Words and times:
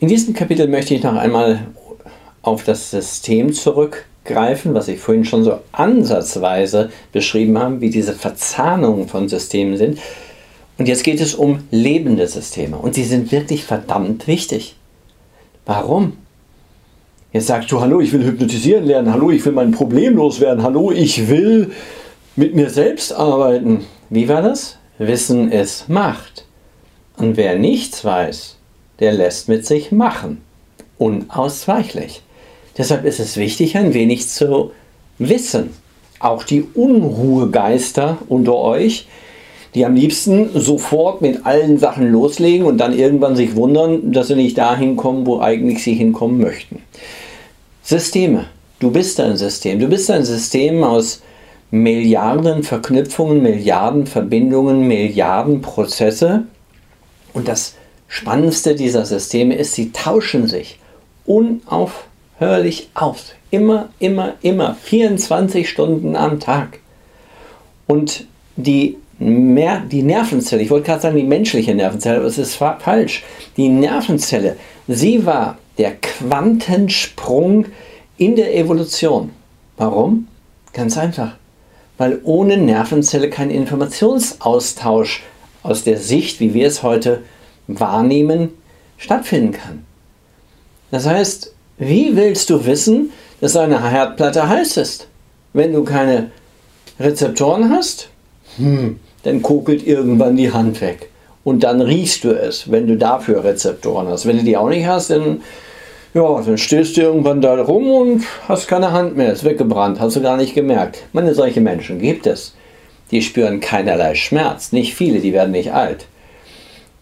In 0.00 0.06
diesem 0.06 0.32
Kapitel 0.32 0.68
möchte 0.68 0.94
ich 0.94 1.02
noch 1.02 1.16
einmal 1.16 1.66
auf 2.42 2.62
das 2.62 2.92
System 2.92 3.52
zurückgreifen, 3.52 4.72
was 4.72 4.86
ich 4.86 5.00
vorhin 5.00 5.24
schon 5.24 5.42
so 5.42 5.58
ansatzweise 5.72 6.90
beschrieben 7.10 7.58
habe, 7.58 7.80
wie 7.80 7.90
diese 7.90 8.12
Verzahnungen 8.12 9.08
von 9.08 9.28
Systemen 9.28 9.76
sind. 9.76 9.98
Und 10.78 10.86
jetzt 10.86 11.02
geht 11.02 11.20
es 11.20 11.34
um 11.34 11.64
lebende 11.72 12.28
Systeme 12.28 12.76
und 12.76 12.94
sie 12.94 13.02
sind 13.02 13.32
wirklich 13.32 13.64
verdammt 13.64 14.28
wichtig. 14.28 14.76
Warum? 15.66 16.12
Jetzt 17.32 17.48
sagst 17.48 17.72
du, 17.72 17.80
hallo, 17.80 18.00
ich 18.00 18.12
will 18.12 18.24
hypnotisieren 18.24 18.84
lernen, 18.84 19.12
hallo, 19.12 19.32
ich 19.32 19.44
will 19.44 19.52
mein 19.52 19.72
Problem 19.72 20.14
loswerden, 20.14 20.62
hallo, 20.62 20.92
ich 20.92 21.28
will 21.28 21.72
mit 22.36 22.54
mir 22.54 22.70
selbst 22.70 23.12
arbeiten. 23.12 23.84
Wie 24.10 24.28
war 24.28 24.42
das? 24.42 24.78
Wissen 24.98 25.50
ist 25.50 25.88
Macht. 25.88 26.44
Und 27.16 27.36
wer 27.36 27.58
nichts 27.58 28.04
weiß, 28.04 28.57
der 29.00 29.12
lässt 29.12 29.48
mit 29.48 29.66
sich 29.66 29.92
machen. 29.92 30.40
Unausweichlich. 30.98 32.22
Deshalb 32.76 33.04
ist 33.04 33.20
es 33.20 33.36
wichtig, 33.36 33.76
ein 33.76 33.94
wenig 33.94 34.28
zu 34.28 34.72
wissen. 35.18 35.70
Auch 36.20 36.44
die 36.44 36.62
Unruhegeister 36.62 38.18
unter 38.28 38.56
euch, 38.56 39.06
die 39.74 39.84
am 39.84 39.94
liebsten 39.94 40.50
sofort 40.58 41.20
mit 41.22 41.46
allen 41.46 41.78
Sachen 41.78 42.10
loslegen 42.10 42.66
und 42.66 42.78
dann 42.78 42.96
irgendwann 42.96 43.36
sich 43.36 43.54
wundern, 43.54 44.12
dass 44.12 44.28
sie 44.28 44.34
nicht 44.34 44.58
dahin 44.58 44.96
kommen, 44.96 45.26
wo 45.26 45.40
eigentlich 45.40 45.82
sie 45.82 45.94
hinkommen 45.94 46.40
möchten. 46.40 46.82
Systeme. 47.82 48.46
Du 48.80 48.90
bist 48.90 49.18
ein 49.20 49.36
System. 49.36 49.80
Du 49.80 49.88
bist 49.88 50.10
ein 50.10 50.24
System 50.24 50.84
aus 50.84 51.20
Milliarden 51.70 52.62
Verknüpfungen, 52.62 53.42
Milliarden 53.42 54.06
Verbindungen, 54.06 54.86
Milliarden 54.86 55.60
Prozesse. 55.60 56.44
Und 57.34 57.48
das 57.48 57.74
Spannendste 58.08 58.74
dieser 58.74 59.04
Systeme 59.04 59.54
ist, 59.54 59.74
sie 59.74 59.92
tauschen 59.92 60.48
sich 60.48 60.78
unaufhörlich 61.26 62.88
aus. 62.94 63.34
Immer, 63.50 63.90
immer, 63.98 64.34
immer. 64.42 64.74
24 64.74 65.68
Stunden 65.68 66.16
am 66.16 66.40
Tag. 66.40 66.80
Und 67.86 68.26
die, 68.56 68.96
Mer 69.20 69.80
die 69.80 70.04
Nervenzelle, 70.04 70.62
ich 70.62 70.70
wollte 70.70 70.86
gerade 70.86 71.02
sagen 71.02 71.16
die 71.16 71.24
menschliche 71.24 71.74
Nervenzelle, 71.74 72.18
aber 72.18 72.26
es 72.26 72.38
ist 72.38 72.54
fa 72.54 72.78
falsch. 72.78 73.24
Die 73.56 73.68
Nervenzelle, 73.68 74.56
sie 74.86 75.26
war 75.26 75.58
der 75.76 75.96
Quantensprung 75.96 77.66
in 78.16 78.36
der 78.36 78.56
Evolution. 78.56 79.30
Warum? 79.76 80.28
Ganz 80.72 80.96
einfach. 80.96 81.36
Weil 81.96 82.20
ohne 82.22 82.58
Nervenzelle 82.58 83.28
kein 83.28 83.50
Informationsaustausch 83.50 85.24
aus 85.64 85.82
der 85.82 85.96
Sicht, 85.96 86.38
wie 86.38 86.54
wir 86.54 86.68
es 86.68 86.84
heute 86.84 87.22
wahrnehmen, 87.68 88.50
stattfinden 88.96 89.52
kann. 89.52 89.84
Das 90.90 91.06
heißt, 91.06 91.54
wie 91.78 92.16
willst 92.16 92.50
du 92.50 92.64
wissen, 92.66 93.10
dass 93.40 93.56
eine 93.56 93.90
Herdplatte 93.90 94.48
heiß 94.48 94.78
ist? 94.78 95.06
Wenn 95.52 95.72
du 95.72 95.84
keine 95.84 96.30
Rezeptoren 96.98 97.70
hast, 97.70 98.08
hm, 98.56 98.98
dann 99.22 99.42
kokelt 99.42 99.86
irgendwann 99.86 100.36
die 100.36 100.52
Hand 100.52 100.80
weg. 100.80 101.10
Und 101.44 101.62
dann 101.64 101.80
riechst 101.80 102.24
du 102.24 102.30
es, 102.30 102.70
wenn 102.70 102.86
du 102.86 102.96
dafür 102.96 103.44
Rezeptoren 103.44 104.08
hast. 104.08 104.26
Wenn 104.26 104.38
du 104.38 104.44
die 104.44 104.56
auch 104.56 104.68
nicht 104.68 104.86
hast, 104.86 105.10
dann, 105.10 105.42
ja, 106.14 106.42
dann 106.42 106.58
stehst 106.58 106.96
du 106.96 107.02
irgendwann 107.02 107.40
da 107.40 107.62
rum 107.62 107.90
und 107.90 108.24
hast 108.48 108.68
keine 108.68 108.92
Hand 108.92 109.16
mehr, 109.16 109.32
ist 109.32 109.44
weggebrannt, 109.44 110.00
hast 110.00 110.16
du 110.16 110.20
gar 110.20 110.36
nicht 110.36 110.54
gemerkt. 110.54 111.04
Meine, 111.12 111.34
solche 111.34 111.60
Menschen 111.60 112.00
gibt 112.00 112.26
es. 112.26 112.54
Die 113.10 113.22
spüren 113.22 113.60
keinerlei 113.60 114.14
Schmerz. 114.14 114.72
Nicht 114.72 114.94
viele, 114.94 115.20
die 115.20 115.32
werden 115.32 115.52
nicht 115.52 115.72
alt. 115.72 116.06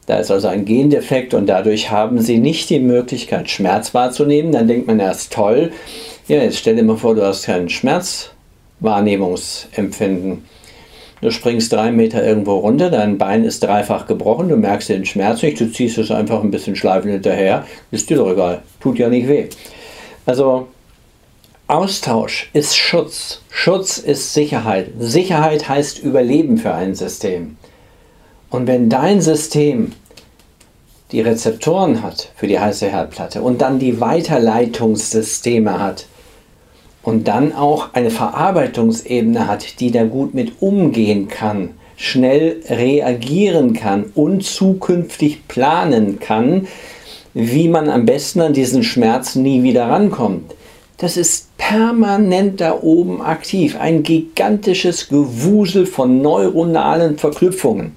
Da 0.06 0.16
ist 0.18 0.30
also 0.30 0.48
ein 0.48 0.64
Gendefekt 0.64 1.34
und 1.34 1.46
dadurch 1.46 1.90
haben 1.90 2.20
sie 2.20 2.38
nicht 2.38 2.70
die 2.70 2.80
Möglichkeit, 2.80 3.50
Schmerz 3.50 3.92
wahrzunehmen. 3.92 4.52
Dann 4.52 4.68
denkt 4.68 4.86
man 4.86 5.00
erst 5.00 5.32
toll, 5.32 5.72
ja, 6.28 6.38
jetzt 6.38 6.58
stell 6.58 6.76
dir 6.76 6.84
mal 6.84 6.96
vor, 6.96 7.16
du 7.16 7.24
hast 7.24 7.46
kein 7.46 7.68
Schmerzwahrnehmungsempfinden. 7.68 10.44
Du 11.22 11.30
springst 11.30 11.72
drei 11.72 11.92
Meter 11.92 12.22
irgendwo 12.24 12.58
runter, 12.58 12.90
dein 12.90 13.16
Bein 13.16 13.44
ist 13.44 13.62
dreifach 13.62 14.06
gebrochen, 14.06 14.50
du 14.50 14.56
merkst 14.56 14.90
den 14.90 15.06
Schmerz 15.06 15.42
nicht, 15.42 15.58
du 15.58 15.72
ziehst 15.72 15.96
es 15.96 16.10
einfach 16.10 16.42
ein 16.42 16.50
bisschen 16.50 16.76
schleifend 16.76 17.12
hinterher, 17.12 17.64
ist 17.90 18.10
dir 18.10 18.18
doch 18.18 18.30
egal, 18.30 18.60
tut 18.80 18.98
ja 18.98 19.08
nicht 19.08 19.26
weh. 19.26 19.46
Also 20.26 20.68
Austausch 21.68 22.50
ist 22.52 22.76
Schutz, 22.76 23.40
Schutz 23.50 23.96
ist 23.98 24.34
Sicherheit. 24.34 24.90
Sicherheit 24.98 25.68
heißt 25.68 26.00
Überleben 26.00 26.58
für 26.58 26.74
ein 26.74 26.94
System. 26.94 27.56
Und 28.50 28.66
wenn 28.66 28.88
dein 28.88 29.20
System 29.20 29.92
die 31.12 31.20
Rezeptoren 31.20 32.02
hat 32.02 32.30
für 32.36 32.46
die 32.46 32.58
heiße 32.58 32.88
Herdplatte 32.88 33.42
und 33.42 33.60
dann 33.60 33.78
die 33.78 34.00
Weiterleitungssysteme 34.00 35.78
hat 35.80 36.06
und 37.02 37.28
dann 37.28 37.52
auch 37.52 37.94
eine 37.94 38.10
Verarbeitungsebene 38.10 39.46
hat, 39.46 39.80
die 39.80 39.90
da 39.90 40.04
gut 40.04 40.34
mit 40.34 40.60
umgehen 40.60 41.28
kann, 41.28 41.70
schnell 41.96 42.60
reagieren 42.68 43.72
kann 43.72 44.04
und 44.14 44.44
zukünftig 44.44 45.48
planen 45.48 46.18
kann, 46.18 46.66
wie 47.34 47.68
man 47.68 47.88
am 47.88 48.06
besten 48.06 48.40
an 48.40 48.52
diesen 48.52 48.82
Schmerz 48.82 49.34
nie 49.34 49.62
wieder 49.62 49.88
rankommt. 49.88 50.54
Das 50.98 51.16
ist 51.16 51.56
permanent 51.58 52.60
da 52.60 52.80
oben 52.80 53.20
aktiv, 53.20 53.76
ein 53.78 54.02
gigantisches 54.02 55.08
Gewusel 55.08 55.86
von 55.86 56.22
neuronalen 56.22 57.18
Verknüpfungen. 57.18 57.92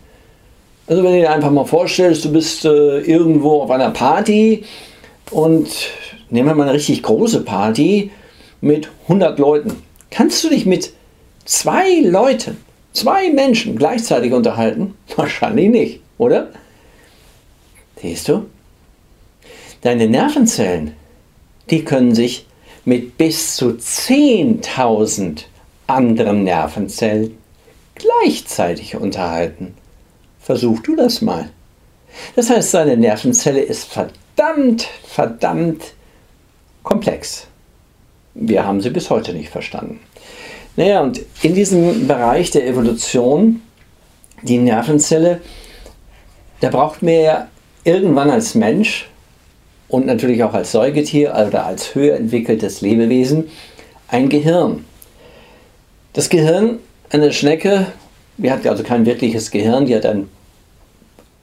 Also 0.89 1.03
wenn 1.03 1.13
du 1.13 1.19
dir 1.19 1.31
einfach 1.31 1.51
mal 1.51 1.65
vorstellst, 1.65 2.25
du 2.25 2.31
bist 2.31 2.65
äh, 2.65 3.01
irgendwo 3.01 3.61
auf 3.61 3.69
einer 3.69 3.91
Party 3.91 4.63
und 5.29 5.69
nehmen 6.31 6.47
wir 6.47 6.55
mal 6.55 6.63
eine 6.63 6.73
richtig 6.73 7.03
große 7.03 7.41
Party 7.41 8.09
mit 8.59 8.89
100 9.03 9.37
Leuten. 9.37 9.83
Kannst 10.09 10.43
du 10.43 10.49
dich 10.49 10.65
mit 10.65 10.91
zwei 11.45 11.99
Leuten, 12.01 12.57
zwei 12.91 13.29
Menschen 13.31 13.77
gleichzeitig 13.77 14.33
unterhalten? 14.33 14.95
Wahrscheinlich 15.15 15.69
nicht, 15.69 16.01
oder? 16.17 16.47
Siehst 18.01 18.27
du? 18.27 18.47
Deine 19.81 20.07
Nervenzellen, 20.07 20.95
die 21.69 21.85
können 21.85 22.15
sich 22.15 22.47
mit 22.83 23.15
bis 23.15 23.57
zu 23.57 23.73
10.000 23.73 25.43
anderen 25.85 26.43
Nervenzellen 26.43 27.37
gleichzeitig 27.93 28.95
unterhalten. 28.95 29.75
Versuch 30.49 30.79
du 30.79 30.95
das 30.95 31.21
mal. 31.21 31.51
Das 32.35 32.49
heißt, 32.49 32.71
seine 32.71 32.97
Nervenzelle 32.97 33.59
ist 33.59 33.83
verdammt, 33.83 34.87
verdammt 35.03 35.93
komplex. 36.81 37.45
Wir 38.33 38.65
haben 38.65 38.81
sie 38.81 38.89
bis 38.89 39.11
heute 39.11 39.31
nicht 39.33 39.49
verstanden. 39.49 39.99
Naja, 40.75 41.01
und 41.01 41.21
in 41.43 41.53
diesem 41.53 42.07
Bereich 42.07 42.49
der 42.49 42.65
Evolution, 42.65 43.61
die 44.41 44.57
Nervenzelle, 44.57 45.39
da 46.61 46.69
braucht 46.69 47.03
man 47.03 47.13
ja 47.13 47.47
irgendwann 47.83 48.31
als 48.31 48.55
Mensch 48.55 49.07
und 49.87 50.07
natürlich 50.07 50.43
auch 50.43 50.55
als 50.55 50.71
Säugetier 50.71 51.35
oder 51.47 51.67
als 51.67 51.93
höher 51.93 52.15
entwickeltes 52.15 52.81
Lebewesen 52.81 53.51
ein 54.07 54.29
Gehirn. 54.29 54.83
Das 56.13 56.27
Gehirn 56.27 56.79
einer 57.11 57.31
Schnecke, 57.31 57.85
die 58.37 58.51
hat 58.51 58.65
also 58.65 58.81
kein 58.81 59.05
wirkliches 59.05 59.51
Gehirn, 59.51 59.85
die 59.85 59.95
hat 59.95 60.07
ein 60.07 60.27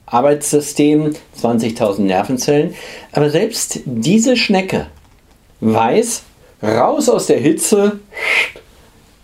Arbeitssystem, 0.07 1.13
20.000 1.39 2.01
Nervenzellen. 2.01 2.73
Aber 3.11 3.29
selbst 3.29 3.81
diese 3.85 4.35
Schnecke 4.35 4.87
weiß, 5.59 6.23
raus 6.63 7.09
aus 7.09 7.27
der 7.27 7.39
Hitze, 7.39 7.99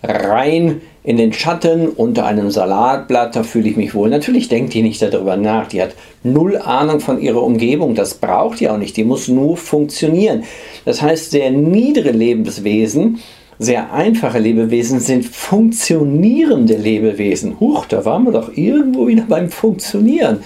rein 0.04 0.82
in 1.04 1.18
den 1.18 1.34
Schatten 1.34 1.90
unter 1.90 2.26
einem 2.26 2.50
Salatblatt, 2.50 3.36
da 3.36 3.44
fühle 3.44 3.70
ich 3.70 3.76
mich 3.76 3.94
wohl. 3.94 4.10
Natürlich 4.10 4.48
denkt 4.48 4.74
die 4.74 4.82
nicht 4.82 5.02
darüber 5.02 5.36
nach. 5.36 5.68
Die 5.68 5.82
hat 5.82 5.96
null 6.24 6.58
Ahnung 6.58 7.02
von 7.02 7.20
ihrer 7.20 7.44
Umgebung. 7.44 7.94
Das 7.94 8.16
braucht 8.16 8.60
die 8.60 8.70
auch 8.70 8.78
nicht. 8.78 8.96
Die 8.96 9.04
muss 9.04 9.28
nur 9.28 9.58
funktionieren. 9.58 10.44
Das 10.86 11.02
heißt, 11.02 11.32
sehr 11.32 11.52
niedere 11.52 12.12
Lebenswesen, 12.12 13.20
sehr 13.60 13.94
einfache 13.94 14.40
Lebewesen 14.40 15.00
sind 15.00 15.26
funktionierende 15.26 16.76
Lebewesen. 16.76 17.60
Huch, 17.60 17.86
da 17.86 18.04
waren 18.06 18.24
wir 18.24 18.32
doch 18.32 18.56
irgendwo 18.56 19.08
wieder 19.08 19.26
beim 19.28 19.50
Funktionieren. 19.50 20.40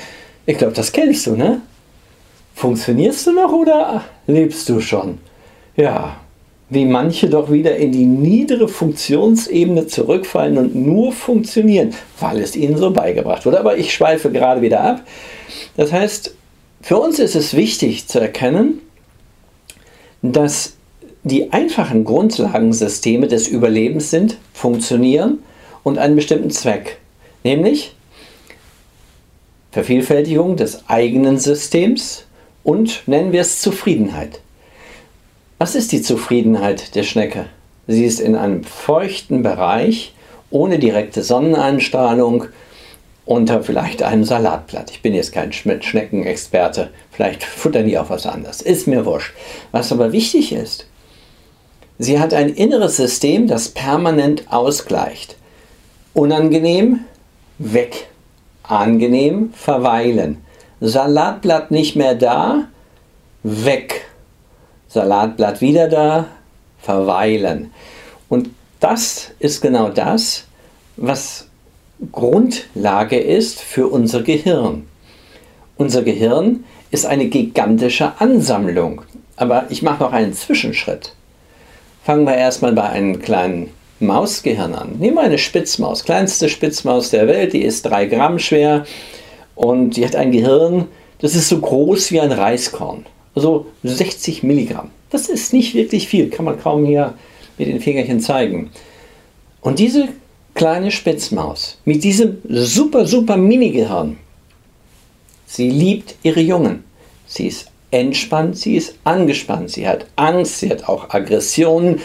Ich 0.47 0.57
glaube, 0.57 0.73
das 0.73 0.93
kennst 0.93 1.27
du, 1.27 1.35
ne? 1.35 1.61
Funktionierst 2.55 3.27
du 3.27 3.33
noch 3.33 3.51
oder 3.51 4.05
lebst 4.27 4.67
du 4.69 4.79
schon? 4.79 5.19
Ja, 5.75 6.15
wie 6.69 6.85
manche 6.85 7.29
doch 7.29 7.51
wieder 7.51 7.75
in 7.75 7.91
die 7.91 8.05
niedere 8.05 8.69
Funktionsebene 8.69 9.87
zurückfallen 9.87 10.57
und 10.57 10.73
nur 10.73 11.11
funktionieren, 11.11 11.93
weil 12.21 12.39
es 12.39 12.55
ihnen 12.55 12.77
so 12.77 12.91
beigebracht 12.91 13.45
wurde. 13.45 13.59
Aber 13.59 13.77
ich 13.77 13.93
schweife 13.93 14.31
gerade 14.31 14.61
wieder 14.61 14.79
ab. 14.81 15.03
Das 15.75 15.91
heißt, 15.91 16.33
für 16.81 16.97
uns 16.97 17.19
ist 17.19 17.35
es 17.35 17.53
wichtig 17.53 18.07
zu 18.07 18.19
erkennen, 18.19 18.79
dass 20.21 20.75
die 21.23 21.51
einfachen 21.51 22.05
Grundlagensysteme 22.05 23.27
des 23.27 23.49
Überlebens 23.49 24.11
sind, 24.11 24.37
funktionieren 24.53 25.39
und 25.83 25.97
einen 25.97 26.15
bestimmten 26.15 26.51
Zweck, 26.51 26.99
nämlich 27.43 27.96
Vervielfältigung 29.71 30.55
des 30.55 30.87
eigenen 30.89 31.37
Systems 31.37 32.25
und 32.63 33.07
nennen 33.07 33.31
wir 33.31 33.41
es 33.41 33.61
Zufriedenheit. 33.61 34.41
Was 35.57 35.75
ist 35.75 35.91
die 35.91 36.01
Zufriedenheit 36.01 36.95
der 36.95 37.03
Schnecke? 37.03 37.47
Sie 37.87 38.05
ist 38.05 38.19
in 38.19 38.35
einem 38.35 38.63
feuchten 38.63 39.43
Bereich, 39.43 40.13
ohne 40.49 40.77
direkte 40.77 41.23
Sonneneinstrahlung, 41.23 42.45
unter 43.25 43.61
vielleicht 43.61 44.03
einem 44.03 44.23
Salatblatt. 44.23 44.89
Ich 44.91 45.01
bin 45.01 45.13
jetzt 45.13 45.33
kein 45.33 45.51
Schneckenexperte, 45.51 46.91
vielleicht 47.11 47.43
futtern 47.43 47.85
die 47.85 47.97
auch 47.97 48.09
was 48.09 48.25
anderes. 48.25 48.61
Ist 48.61 48.87
mir 48.87 49.05
wurscht. 49.05 49.33
Was 49.71 49.91
aber 49.91 50.13
wichtig 50.13 50.53
ist, 50.53 50.85
sie 51.99 52.19
hat 52.19 52.33
ein 52.33 52.49
inneres 52.49 52.97
System, 52.97 53.47
das 53.47 53.69
permanent 53.69 54.51
ausgleicht. 54.51 55.35
Unangenehm, 56.13 57.01
weg. 57.57 58.07
Angenehm, 58.67 59.53
verweilen. 59.53 60.43
Salatblatt 60.79 61.71
nicht 61.71 61.95
mehr 61.95 62.15
da, 62.15 62.67
weg. 63.43 64.05
Salatblatt 64.87 65.61
wieder 65.61 65.87
da, 65.87 66.25
verweilen. 66.79 67.71
Und 68.29 68.49
das 68.79 69.31
ist 69.39 69.61
genau 69.61 69.89
das, 69.89 70.45
was 70.95 71.47
Grundlage 72.11 73.17
ist 73.17 73.59
für 73.61 73.87
unser 73.87 74.21
Gehirn. 74.21 74.87
Unser 75.77 76.03
Gehirn 76.03 76.63
ist 76.91 77.05
eine 77.05 77.27
gigantische 77.27 78.19
Ansammlung. 78.19 79.01
Aber 79.35 79.65
ich 79.69 79.81
mache 79.81 80.03
noch 80.03 80.13
einen 80.13 80.33
Zwischenschritt. 80.33 81.13
Fangen 82.03 82.25
wir 82.25 82.35
erstmal 82.35 82.73
bei 82.73 82.89
einem 82.89 83.19
kleinen 83.21 83.71
Mausgehirn 83.99 84.75
an. 84.75 84.97
Nehmen 84.99 85.15
wir 85.15 85.23
eine 85.23 85.37
Spitzmaus, 85.37 86.03
kleinste 86.03 86.49
Spitzmaus 86.49 87.09
der 87.09 87.27
Welt, 87.27 87.53
die 87.53 87.63
ist 87.63 87.83
drei 87.83 88.05
Gramm 88.05 88.39
schwer 88.39 88.85
und 89.55 89.91
die 89.97 90.05
hat 90.05 90.15
ein 90.15 90.31
Gehirn, 90.31 90.85
das 91.19 91.35
ist 91.35 91.49
so 91.49 91.59
groß 91.59 92.11
wie 92.11 92.19
ein 92.19 92.31
Reiskorn. 92.31 93.05
Also 93.35 93.67
60 93.83 94.43
Milligramm. 94.43 94.91
Das 95.09 95.29
ist 95.29 95.53
nicht 95.53 95.73
wirklich 95.73 96.07
viel, 96.07 96.29
kann 96.29 96.45
man 96.45 96.59
kaum 96.59 96.85
hier 96.85 97.13
mit 97.57 97.67
den 97.67 97.79
Fingerchen 97.79 98.19
zeigen. 98.19 98.71
Und 99.61 99.79
diese 99.79 100.09
kleine 100.53 100.91
Spitzmaus 100.91 101.77
mit 101.85 102.03
diesem 102.03 102.37
super, 102.47 103.05
super 103.05 103.37
Mini-Gehirn, 103.37 104.17
sie 105.45 105.69
liebt 105.69 106.15
ihre 106.23 106.41
Jungen. 106.41 106.83
Sie 107.25 107.47
ist 107.47 107.67
entspannt, 107.91 108.57
sie 108.57 108.75
ist 108.75 108.95
angespannt, 109.03 109.71
sie 109.71 109.87
hat 109.87 110.05
Angst, 110.15 110.59
sie 110.59 110.69
hat 110.69 110.87
auch 110.87 111.09
Aggressionen. 111.09 112.01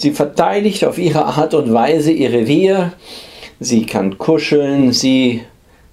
Sie 0.00 0.12
verteidigt 0.12 0.86
auf 0.86 0.96
ihre 0.96 1.26
Art 1.26 1.52
und 1.52 1.74
Weise 1.74 2.10
ihr 2.10 2.32
Revier. 2.32 2.94
Sie 3.60 3.84
kann 3.84 4.16
kuscheln, 4.16 4.94
sie 4.94 5.42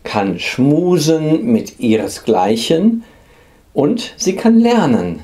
kann 0.06 0.40
schmusen 0.40 1.44
mit 1.44 1.82
ihresgleichen 1.82 3.04
und 3.74 4.14
sie 4.16 4.38
kann 4.38 4.62
lernen. 4.62 5.24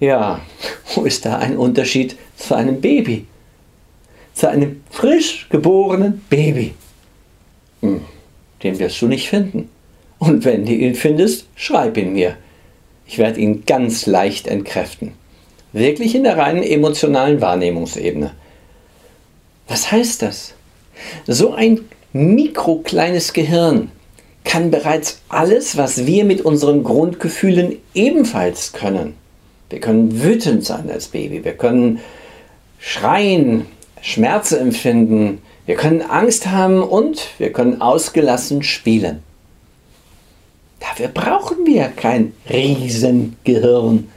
Ja, 0.00 0.40
wo 0.96 1.04
ist 1.04 1.26
da 1.26 1.38
ein 1.38 1.56
Unterschied 1.56 2.16
zu 2.36 2.56
einem 2.56 2.80
Baby? 2.80 3.28
Zu 4.34 4.50
einem 4.50 4.82
frisch 4.90 5.46
geborenen 5.48 6.24
Baby. 6.28 6.74
Hm, 7.82 8.00
den 8.64 8.80
wirst 8.80 9.00
du 9.00 9.06
nicht 9.06 9.28
finden. 9.28 9.68
Und 10.18 10.44
wenn 10.44 10.66
du 10.66 10.72
ihn 10.72 10.96
findest, 10.96 11.46
schreib 11.54 11.96
ihn 11.98 12.14
mir. 12.14 12.36
Ich 13.06 13.18
werde 13.18 13.38
ihn 13.38 13.64
ganz 13.64 14.06
leicht 14.06 14.48
entkräften. 14.48 15.12
Wirklich 15.76 16.14
in 16.14 16.24
der 16.24 16.38
reinen 16.38 16.62
emotionalen 16.62 17.42
Wahrnehmungsebene. 17.42 18.30
Was 19.68 19.92
heißt 19.92 20.22
das? 20.22 20.54
So 21.26 21.52
ein 21.52 21.80
mikrokleines 22.14 23.34
Gehirn 23.34 23.90
kann 24.42 24.70
bereits 24.70 25.20
alles, 25.28 25.76
was 25.76 26.06
wir 26.06 26.24
mit 26.24 26.40
unseren 26.40 26.82
Grundgefühlen 26.82 27.76
ebenfalls 27.92 28.72
können. 28.72 29.16
Wir 29.68 29.80
können 29.80 30.22
wütend 30.22 30.64
sein 30.64 30.88
als 30.90 31.08
Baby, 31.08 31.44
wir 31.44 31.52
können 31.52 32.00
schreien, 32.78 33.66
Schmerzen 34.00 34.58
empfinden, 34.58 35.42
wir 35.66 35.74
können 35.74 36.00
Angst 36.00 36.46
haben 36.46 36.82
und 36.82 37.28
wir 37.36 37.52
können 37.52 37.82
ausgelassen 37.82 38.62
spielen. 38.62 39.22
Dafür 40.80 41.08
brauchen 41.08 41.66
wir 41.66 41.88
kein 41.88 42.32
Riesengehirn. 42.48 44.08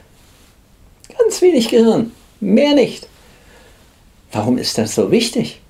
Ganz 1.30 1.42
wenig 1.42 1.68
Gehirn, 1.68 2.10
mehr 2.40 2.74
nicht. 2.74 3.06
Warum 4.32 4.58
ist 4.58 4.78
das 4.78 4.96
so 4.96 5.12
wichtig? 5.12 5.60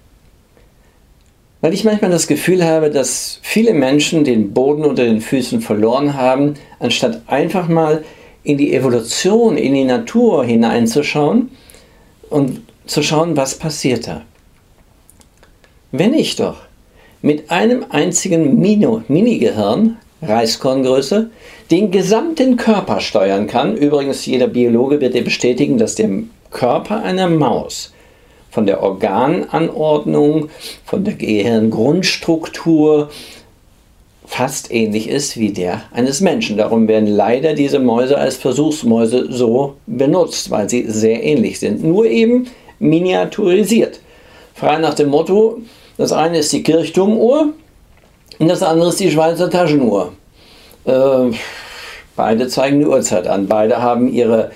Weil 1.61 1.75
ich 1.75 1.85
manchmal 1.85 2.11
das 2.11 2.27
Gefühl 2.27 2.65
habe, 2.65 2.89
dass 2.89 3.41
viele 3.43 3.75
Menschen 3.75 4.25
den 4.25 4.55
Boden 4.55 4.87
unter 4.87 5.05
den 5.05 5.21
Füßen 5.21 5.61
verloren 5.61 6.15
haben, 6.15 6.55
anstatt 6.79 7.21
einfach 7.27 7.69
mal 7.69 8.03
in 8.43 8.57
die 8.57 8.73
Evolution, 8.73 9.59
in 9.59 9.75
die 9.75 9.85
Natur 9.85 10.47
hineinzuschauen 10.47 11.51
und 12.31 12.63
zu 12.87 13.03
schauen, 13.03 13.37
was 13.37 13.59
passiert 13.59 14.07
da. 14.07 14.23
Wenn 15.93 16.15
ich 16.15 16.37
doch 16.37 16.63
mit 17.21 17.51
einem 17.51 17.85
einzigen 17.91 18.59
Mini-Gehirn, 18.59 19.99
Reiskorngröße, 20.23 21.29
den 21.71 21.91
gesamten 21.91 22.57
Körper 22.57 23.01
steuern 23.01 23.47
kann, 23.47 23.77
übrigens 23.77 24.27
jeder 24.27 24.49
Biologe 24.49 25.01
wird 25.01 25.15
dir 25.15 25.25
bestätigen, 25.25 25.79
dass 25.79 25.95
der 25.95 26.11
Körper 26.51 27.03
einer 27.03 27.29
Maus 27.29 27.93
von 28.51 28.67
der 28.67 28.83
Organanordnung, 28.83 30.51
von 30.85 31.05
der 31.05 31.15
Gehirngrundstruktur 31.15 33.11
fast 34.27 34.73
ähnlich 34.73 35.09
ist 35.09 35.37
wie 35.39 35.53
der 35.53 35.83
eines 35.93 36.21
Menschen. 36.21 36.57
Darum 36.57 36.89
werden 36.89 37.09
leider 37.09 37.55
diese 37.55 37.79
Mäuse 37.79 38.19
als 38.19 38.37
Versuchsmäuse 38.37 39.33
so 39.33 39.75
benutzt, 39.87 40.51
weil 40.51 40.69
sie 40.69 40.89
sehr 40.89 41.23
ähnlich 41.23 41.61
sind. 41.61 41.85
Nur 41.85 42.07
eben 42.07 42.49
miniaturisiert. 42.79 44.01
Frei 44.55 44.79
nach 44.79 44.95
dem 44.95 45.09
Motto, 45.09 45.59
das 45.97 46.13
eine 46.13 46.39
ist 46.39 46.53
die 46.53 46.63
Kirchturmuhr 46.63 47.53
und 48.39 48.49
das 48.49 48.63
andere 48.63 48.89
ist 48.89 49.01
die 49.01 49.11
Schweizer 49.11 49.51
Taschenuhr. 49.51 50.13
Äh, 50.85 51.31
beide 52.21 52.49
zeigen 52.49 52.81
die 52.81 52.87
Uhrzeit 52.87 53.27
an. 53.27 53.47
Beide 53.47 53.81
haben 53.81 54.13
ihre 54.13 54.51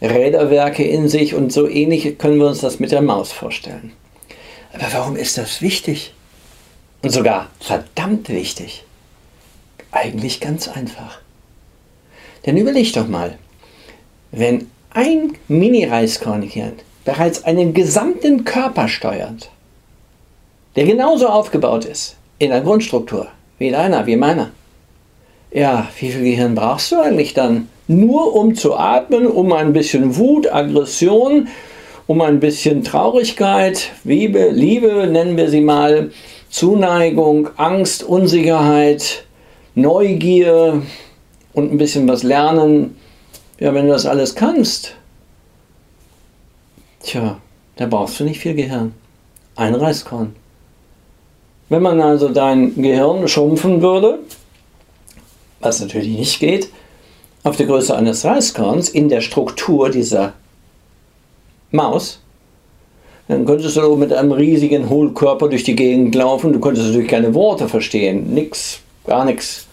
Räderwerke 0.00 0.82
in 0.82 1.06
sich 1.06 1.34
und 1.34 1.52
so 1.52 1.68
ähnlich 1.68 2.16
können 2.16 2.38
wir 2.38 2.46
uns 2.46 2.60
das 2.60 2.80
mit 2.80 2.92
der 2.92 3.02
Maus 3.02 3.30
vorstellen. 3.30 3.92
Aber 4.72 4.86
warum 4.90 5.16
ist 5.16 5.36
das 5.36 5.60
wichtig? 5.60 6.14
Und 7.02 7.10
sogar 7.10 7.48
verdammt 7.60 8.30
wichtig. 8.30 8.84
Eigentlich 9.92 10.40
ganz 10.40 10.66
einfach. 10.66 11.18
Denn 12.46 12.56
überleg 12.56 12.90
doch 12.94 13.06
mal, 13.06 13.36
wenn 14.32 14.70
ein 14.94 15.36
Mini-Reiskörnchen 15.48 16.72
bereits 17.04 17.44
einen 17.44 17.74
gesamten 17.74 18.44
Körper 18.44 18.88
steuert, 18.88 19.50
der 20.74 20.86
genauso 20.86 21.28
aufgebaut 21.28 21.84
ist 21.84 22.16
in 22.38 22.48
der 22.48 22.62
Grundstruktur 22.62 23.28
wie 23.58 23.70
deiner, 23.70 24.06
wie 24.06 24.16
meiner, 24.16 24.52
ja, 25.52 25.88
wie 25.98 26.10
viel 26.10 26.22
Gehirn 26.22 26.54
brauchst 26.54 26.92
du 26.92 27.00
eigentlich 27.00 27.34
dann? 27.34 27.68
Nur 27.88 28.34
um 28.34 28.54
zu 28.54 28.76
atmen, 28.76 29.26
um 29.26 29.52
ein 29.52 29.72
bisschen 29.72 30.16
Wut, 30.16 30.52
Aggression, 30.52 31.48
um 32.06 32.20
ein 32.20 32.40
bisschen 32.40 32.84
Traurigkeit, 32.84 33.90
Liebe, 34.04 34.50
Liebe 34.50 35.06
nennen 35.06 35.36
wir 35.36 35.50
sie 35.50 35.60
mal, 35.60 36.10
Zuneigung, 36.50 37.48
Angst, 37.56 38.02
Unsicherheit, 38.02 39.24
Neugier 39.74 40.82
und 41.52 41.72
ein 41.72 41.78
bisschen 41.78 42.08
was 42.08 42.22
lernen. 42.22 42.96
Ja, 43.58 43.74
wenn 43.74 43.86
du 43.86 43.92
das 43.92 44.06
alles 44.06 44.34
kannst, 44.34 44.94
tja, 47.02 47.38
da 47.76 47.86
brauchst 47.86 48.18
du 48.20 48.24
nicht 48.24 48.40
viel 48.40 48.54
Gehirn. 48.54 48.94
Ein 49.56 49.74
Reiskorn. 49.74 50.34
Wenn 51.68 51.82
man 51.82 52.00
also 52.00 52.28
dein 52.28 52.74
Gehirn 52.74 53.28
schrumpfen 53.28 53.82
würde, 53.82 54.20
was 55.60 55.80
natürlich 55.80 56.16
nicht 56.16 56.40
geht, 56.40 56.68
auf 57.42 57.56
der 57.56 57.66
Größe 57.66 57.96
eines 57.96 58.24
Reiskorns 58.24 58.88
in 58.88 59.08
der 59.08 59.20
Struktur 59.20 59.90
dieser 59.90 60.34
Maus, 61.70 62.20
dann 63.28 63.44
könntest 63.44 63.76
du 63.76 63.94
mit 63.94 64.12
einem 64.12 64.32
riesigen 64.32 64.90
Hohlkörper 64.90 65.48
durch 65.48 65.62
die 65.62 65.76
Gegend 65.76 66.14
laufen. 66.16 66.52
Du 66.52 66.58
könntest 66.58 66.88
natürlich 66.88 67.08
keine 67.08 67.32
Worte 67.32 67.68
verstehen, 67.68 68.34
nix, 68.34 68.80
gar 69.06 69.24
nichts. 69.24 69.68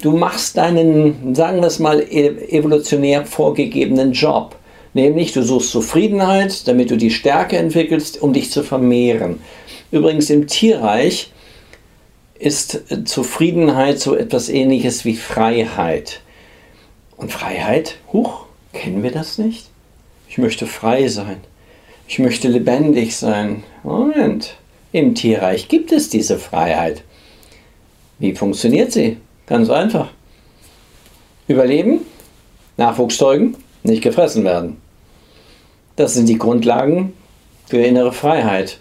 Du 0.00 0.12
machst 0.16 0.56
deinen, 0.56 1.34
sagen 1.34 1.60
wir 1.60 1.66
es 1.66 1.78
mal, 1.78 2.00
e-, 2.00 2.56
evolutionär 2.56 3.26
vorgegebenen 3.26 4.12
Job. 4.12 4.56
Nämlich, 4.94 5.32
du 5.32 5.42
suchst 5.42 5.72
Zufriedenheit, 5.72 6.66
damit 6.66 6.90
du 6.90 6.96
die 6.96 7.10
Stärke 7.10 7.58
entwickelst, 7.58 8.22
um 8.22 8.32
dich 8.32 8.50
zu 8.50 8.62
vermehren. 8.62 9.40
Übrigens 9.90 10.30
im 10.30 10.46
Tierreich 10.46 11.30
ist 12.38 12.82
Zufriedenheit 13.04 13.98
so 13.98 14.14
etwas 14.14 14.48
ähnliches 14.48 15.04
wie 15.04 15.16
Freiheit. 15.16 16.20
Und 17.16 17.32
Freiheit, 17.32 17.96
huch, 18.12 18.44
kennen 18.72 19.02
wir 19.02 19.10
das 19.10 19.38
nicht? 19.38 19.66
Ich 20.28 20.38
möchte 20.38 20.66
frei 20.66 21.08
sein. 21.08 21.38
Ich 22.08 22.18
möchte 22.18 22.48
lebendig 22.48 23.16
sein. 23.16 23.64
Moment, 23.82 24.54
im 24.92 25.14
Tierreich 25.14 25.68
gibt 25.68 25.92
es 25.92 26.08
diese 26.08 26.38
Freiheit. 26.38 27.02
Wie 28.18 28.34
funktioniert 28.34 28.92
sie? 28.92 29.16
Ganz 29.46 29.70
einfach. 29.70 30.10
Überleben, 31.48 32.00
Nachwuchs 32.76 33.16
zeugen, 33.16 33.56
nicht 33.82 34.02
gefressen 34.02 34.44
werden. 34.44 34.76
Das 35.96 36.14
sind 36.14 36.28
die 36.28 36.38
Grundlagen 36.38 37.14
für 37.66 37.78
innere 37.78 38.12
Freiheit. 38.12 38.78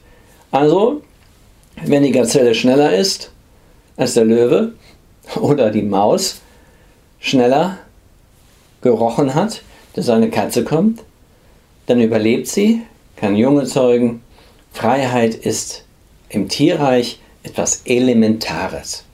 Also, 0.51 1.01
wenn 1.83 2.03
die 2.03 2.11
Gazelle 2.11 2.55
schneller 2.55 2.95
ist 2.95 3.31
als 3.97 4.13
der 4.13 4.25
Löwe 4.25 4.73
oder 5.35 5.71
die 5.71 5.81
Maus 5.81 6.41
schneller 7.19 7.79
gerochen 8.81 9.33
hat, 9.33 9.61
dass 9.93 10.09
eine 10.09 10.29
Katze 10.29 10.63
kommt, 10.63 11.03
dann 11.87 12.01
überlebt 12.01 12.47
sie, 12.47 12.81
kann 13.15 13.35
Junge 13.35 13.65
zeugen. 13.65 14.21
Freiheit 14.71 15.35
ist 15.35 15.85
im 16.29 16.49
Tierreich 16.49 17.19
etwas 17.43 17.81
Elementares. 17.85 19.05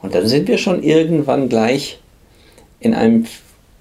Und 0.00 0.14
dann 0.14 0.26
sind 0.26 0.48
wir 0.48 0.58
schon 0.58 0.82
irgendwann 0.82 1.48
gleich 1.48 1.98
in 2.80 2.94
einem 2.94 3.26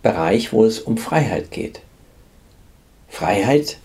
Bereich, 0.02 0.52
wo 0.52 0.66
es 0.66 0.80
um 0.80 0.98
Freiheit 0.98 1.52
geht. 1.52 1.82
Freiheit, 3.08 3.78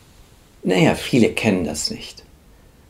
naja, 0.62 0.94
viele 0.94 1.30
kennen 1.30 1.64
das 1.64 1.90
nicht. 1.90 2.22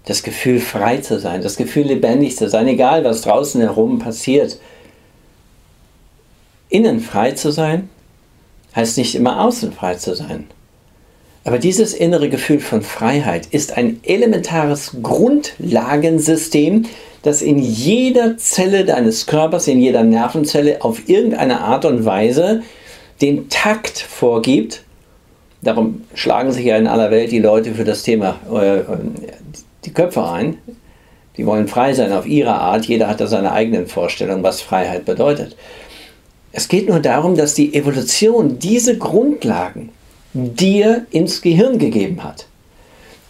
Das 0.04 0.22
Gefühl, 0.22 0.58
frei 0.58 0.98
zu 0.98 1.20
sein, 1.20 1.42
das 1.42 1.56
Gefühl, 1.56 1.84
lebendig 1.86 2.36
zu 2.36 2.48
sein, 2.48 2.66
egal 2.66 3.04
was 3.04 3.22
draußen 3.22 3.60
herum 3.60 3.98
passiert. 3.98 4.58
Innen 6.68 7.00
frei 7.00 7.32
zu 7.32 7.52
sein, 7.52 7.88
heißt 8.74 8.98
nicht 8.98 9.14
immer 9.14 9.40
außen 9.40 9.72
frei 9.72 9.94
zu 9.94 10.14
sein. 10.14 10.46
Aber 11.44 11.58
dieses 11.58 11.92
innere 11.92 12.28
Gefühl 12.28 12.60
von 12.60 12.82
Freiheit 12.82 13.46
ist 13.46 13.76
ein 13.76 14.00
elementares 14.04 14.96
Grundlagensystem, 15.02 16.86
das 17.22 17.42
in 17.42 17.58
jeder 17.58 18.36
Zelle 18.36 18.84
deines 18.84 19.26
Körpers, 19.26 19.66
in 19.68 19.80
jeder 19.80 20.04
Nervenzelle 20.04 20.82
auf 20.82 21.08
irgendeine 21.08 21.60
Art 21.60 21.84
und 21.84 22.04
Weise 22.04 22.62
den 23.20 23.48
Takt 23.48 23.98
vorgibt. 23.98 24.82
Darum 25.62 26.02
schlagen 26.14 26.52
sich 26.52 26.64
ja 26.64 26.76
in 26.76 26.86
aller 26.86 27.10
Welt 27.10 27.30
die 27.30 27.38
Leute 27.38 27.74
für 27.74 27.84
das 27.84 28.02
Thema 28.02 28.40
äh, 28.52 28.82
die 29.84 29.92
Köpfe 29.92 30.24
ein. 30.24 30.58
Die 31.36 31.46
wollen 31.46 31.68
frei 31.68 31.94
sein 31.94 32.12
auf 32.12 32.26
ihre 32.26 32.54
Art. 32.54 32.84
Jeder 32.86 33.08
hat 33.08 33.20
da 33.20 33.26
seine 33.26 33.52
eigenen 33.52 33.86
Vorstellungen, 33.86 34.42
was 34.42 34.60
Freiheit 34.60 35.04
bedeutet. 35.04 35.56
Es 36.52 36.68
geht 36.68 36.88
nur 36.88 37.00
darum, 37.00 37.36
dass 37.36 37.54
die 37.54 37.74
Evolution 37.74 38.58
diese 38.58 38.98
Grundlagen 38.98 39.88
dir 40.34 41.06
ins 41.10 41.40
Gehirn 41.40 41.78
gegeben 41.78 42.22
hat. 42.22 42.46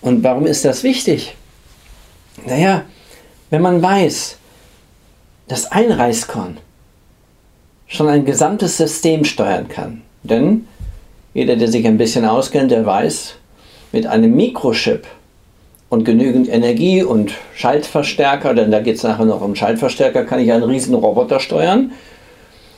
Und 0.00 0.24
warum 0.24 0.46
ist 0.46 0.64
das 0.64 0.82
wichtig? 0.82 1.36
Naja, 2.44 2.84
wenn 3.50 3.62
man 3.62 3.80
weiß, 3.80 4.36
dass 5.46 5.70
ein 5.70 5.92
Reiskorn 5.92 6.58
schon 7.86 8.08
ein 8.08 8.24
gesamtes 8.24 8.76
System 8.76 9.24
steuern 9.24 9.68
kann, 9.68 10.02
denn 10.22 10.66
jeder, 11.34 11.56
der 11.56 11.68
sich 11.68 11.86
ein 11.86 11.98
bisschen 11.98 12.24
auskennt, 12.24 12.70
der 12.70 12.84
weiß, 12.84 13.34
mit 13.92 14.06
einem 14.06 14.34
Mikrochip 14.34 15.06
und 15.92 16.04
genügend 16.06 16.48
Energie 16.48 17.02
und 17.02 17.34
Schaltverstärker, 17.54 18.54
denn 18.54 18.70
da 18.70 18.80
geht 18.80 18.96
es 18.96 19.02
nachher 19.02 19.26
noch 19.26 19.42
um 19.42 19.54
Schaltverstärker, 19.54 20.24
kann 20.24 20.40
ich 20.40 20.50
einen 20.50 20.62
riesen 20.62 20.94
Roboter 20.94 21.38
steuern. 21.38 21.92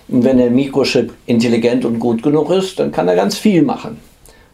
Und 0.09 0.25
wenn 0.25 0.39
der 0.39 0.51
Mikrochip 0.51 1.13
intelligent 1.25 1.85
und 1.85 2.01
gut 2.01 2.25
genug 2.25 2.51
ist, 2.51 2.81
dann 2.81 2.91
kann 2.91 3.07
er 3.07 3.15
ganz 3.15 3.39
viel 3.39 3.63
machen. 3.63 4.01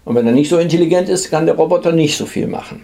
Und 0.04 0.14
wenn 0.14 0.26
er 0.26 0.34
nicht 0.34 0.50
so 0.50 0.58
intelligent 0.58 1.08
ist, 1.08 1.30
kann 1.30 1.46
der 1.46 1.54
Roboter 1.54 1.92
nicht 1.92 2.18
so 2.18 2.26
viel 2.26 2.48
machen. 2.48 2.82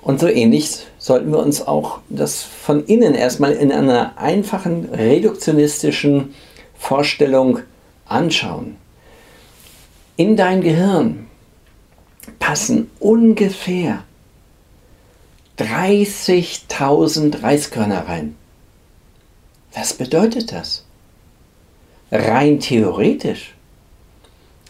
Und 0.00 0.18
so 0.18 0.28
ähnlich 0.28 0.86
sollten 0.96 1.30
wir 1.30 1.40
uns 1.40 1.60
auch 1.66 1.98
das 2.08 2.42
von 2.42 2.86
innen 2.86 3.14
erstmal 3.14 3.52
in 3.52 3.70
einer 3.70 4.16
einfachen 4.16 4.88
reduktionistischen 4.90 6.32
Vorstellung 6.78 7.58
anschauen. 8.06 8.76
In 10.16 10.36
dein 10.36 10.62
Gehirn 10.62 11.26
passen 12.38 12.90
ungefähr 12.98 14.04
30.000 15.58 17.42
Reiskörner 17.42 18.08
rein. 18.08 18.34
Was 19.72 19.94
bedeutet 19.94 20.52
das? 20.52 20.84
Rein 22.10 22.60
theoretisch 22.60 23.54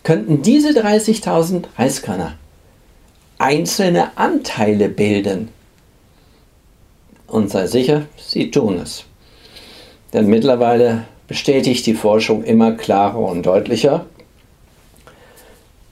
könnten 0.02 0.42
diese 0.42 0.70
30.000 0.70 1.64
Reiskörner 1.76 2.34
einzelne 3.38 4.16
Anteile 4.16 4.88
bilden. 4.88 5.48
Und 7.26 7.50
sei 7.50 7.66
sicher, 7.66 8.02
sie 8.16 8.50
tun 8.50 8.78
es. 8.78 9.04
Denn 10.12 10.26
mittlerweile 10.26 11.04
bestätigt 11.26 11.86
die 11.86 11.94
Forschung 11.94 12.44
immer 12.44 12.72
klarer 12.72 13.18
und 13.18 13.44
deutlicher. 13.44 14.06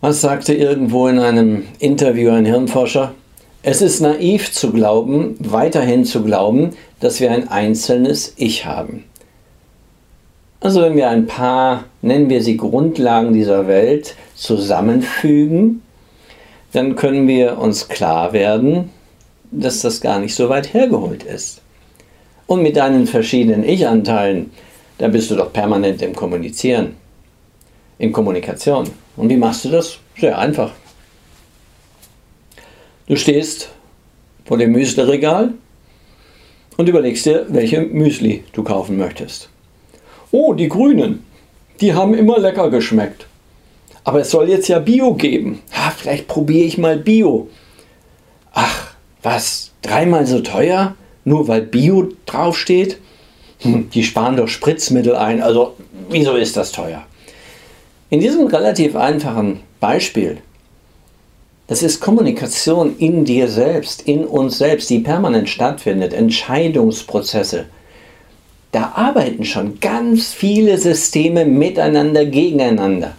Was 0.00 0.20
sagte 0.20 0.54
irgendwo 0.54 1.08
in 1.08 1.18
einem 1.18 1.66
Interview 1.78 2.30
ein 2.30 2.44
Hirnforscher? 2.44 3.14
Es 3.64 3.80
ist 3.80 4.00
naiv 4.00 4.50
zu 4.50 4.72
glauben, 4.72 5.36
weiterhin 5.38 6.04
zu 6.04 6.24
glauben, 6.24 6.70
dass 6.98 7.20
wir 7.20 7.30
ein 7.30 7.48
einzelnes 7.48 8.32
Ich 8.36 8.66
haben. 8.66 9.04
Also 10.58 10.82
wenn 10.82 10.96
wir 10.96 11.08
ein 11.08 11.26
paar, 11.26 11.84
nennen 12.02 12.28
wir 12.28 12.42
sie 12.42 12.56
Grundlagen 12.56 13.32
dieser 13.32 13.68
Welt, 13.68 14.16
zusammenfügen, 14.34 15.82
dann 16.72 16.96
können 16.96 17.28
wir 17.28 17.58
uns 17.58 17.86
klar 17.86 18.32
werden, 18.32 18.90
dass 19.52 19.80
das 19.80 20.00
gar 20.00 20.18
nicht 20.18 20.34
so 20.34 20.48
weit 20.48 20.74
hergeholt 20.74 21.22
ist. 21.22 21.60
Und 22.46 22.62
mit 22.62 22.76
deinen 22.76 23.06
verschiedenen 23.06 23.62
Ich-Anteilen, 23.62 24.50
da 24.98 25.06
bist 25.06 25.30
du 25.30 25.36
doch 25.36 25.52
permanent 25.52 26.02
im 26.02 26.16
Kommunizieren, 26.16 26.96
in 27.98 28.10
Kommunikation. 28.10 28.90
Und 29.16 29.28
wie 29.28 29.36
machst 29.36 29.64
du 29.64 29.68
das? 29.68 29.98
Sehr 30.18 30.36
einfach. 30.36 30.72
Du 33.12 33.18
stehst 33.18 33.68
vor 34.46 34.56
dem 34.56 34.72
Müsli-Regal 34.72 35.52
und 36.78 36.88
überlegst 36.88 37.26
dir, 37.26 37.44
welche 37.50 37.82
Müsli 37.82 38.42
du 38.54 38.62
kaufen 38.62 38.96
möchtest. 38.96 39.50
Oh, 40.30 40.54
die 40.54 40.70
Grünen, 40.70 41.22
die 41.82 41.92
haben 41.92 42.14
immer 42.14 42.38
lecker 42.38 42.70
geschmeckt. 42.70 43.26
Aber 44.02 44.20
es 44.20 44.30
soll 44.30 44.48
jetzt 44.48 44.68
ja 44.68 44.78
Bio 44.78 45.12
geben. 45.12 45.60
Ha, 45.74 45.90
vielleicht 45.90 46.26
probiere 46.26 46.64
ich 46.64 46.78
mal 46.78 46.96
Bio. 46.96 47.50
Ach, 48.54 48.94
was? 49.22 49.72
Dreimal 49.82 50.26
so 50.26 50.40
teuer? 50.40 50.94
Nur 51.26 51.48
weil 51.48 51.60
Bio 51.60 52.08
draufsteht? 52.24 52.96
Hm, 53.58 53.90
die 53.90 54.04
sparen 54.04 54.38
doch 54.38 54.48
Spritzmittel 54.48 55.16
ein. 55.16 55.42
Also, 55.42 55.74
wieso 56.08 56.34
ist 56.36 56.56
das 56.56 56.72
teuer? 56.72 57.02
In 58.08 58.20
diesem 58.20 58.46
relativ 58.46 58.96
einfachen 58.96 59.60
Beispiel, 59.80 60.38
das 61.72 61.82
ist 61.82 62.00
Kommunikation 62.00 62.96
in 62.98 63.24
dir 63.24 63.48
selbst, 63.48 64.02
in 64.02 64.26
uns 64.26 64.58
selbst, 64.58 64.90
die 64.90 64.98
permanent 64.98 65.48
stattfindet, 65.48 66.12
Entscheidungsprozesse 66.12 67.64
da 68.72 68.92
arbeiten 68.94 69.44
schon 69.44 69.80
ganz 69.80 70.32
viele 70.32 70.76
Systeme 70.78 71.44
miteinander, 71.44 72.24
gegeneinander. 72.24 73.12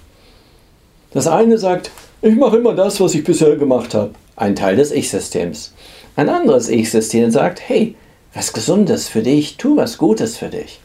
Das 1.14 1.28
eine 1.28 1.58
sagt, 1.58 1.92
ich 2.22 2.36
mache 2.36 2.58
immer 2.58 2.74
das, 2.74 3.00
was 3.00 3.14
ich 3.14 3.24
bisher 3.24 3.56
gemacht 3.56 3.94
habe. 3.94 4.12
Ein 4.36 4.56
Teil 4.56 4.76
des 4.76 4.92
Ich-Systems. 4.92 5.74
Ein 6.16 6.30
anderes 6.30 6.70
Ich-System 6.70 7.30
sagt, 7.30 7.62
hey, 7.68 7.96
was 8.34 8.52
Gesundes 8.52 9.08
für 9.08 9.22
dich, 9.22 9.58
tu 9.58 9.78
was 9.78 10.00
Gutes 10.00 10.38
für 10.38 10.50
dich. 10.50 10.80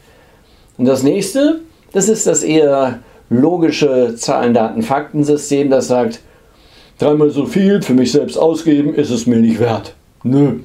Und 0.77 0.85
das 0.85 1.01
nächste, 1.01 1.61
das 1.91 2.07
ist 2.07 2.27
das 2.27 2.43
eher 2.43 2.99
logische 3.29 4.15
Zahlen, 4.15 4.53
Daten, 4.53 4.83
Fakten-System, 4.83 5.71
das 5.71 5.87
sagt, 5.87 6.19
dreimal 6.99 7.31
so 7.31 7.45
viel 7.45 7.81
für 7.81 7.93
mich 7.93 8.11
selbst 8.11 8.37
ausgeben, 8.37 8.93
ist 8.93 9.09
es 9.09 9.25
mir 9.25 9.37
nicht 9.37 9.59
wert. 9.59 9.95
Nö. 10.23 10.59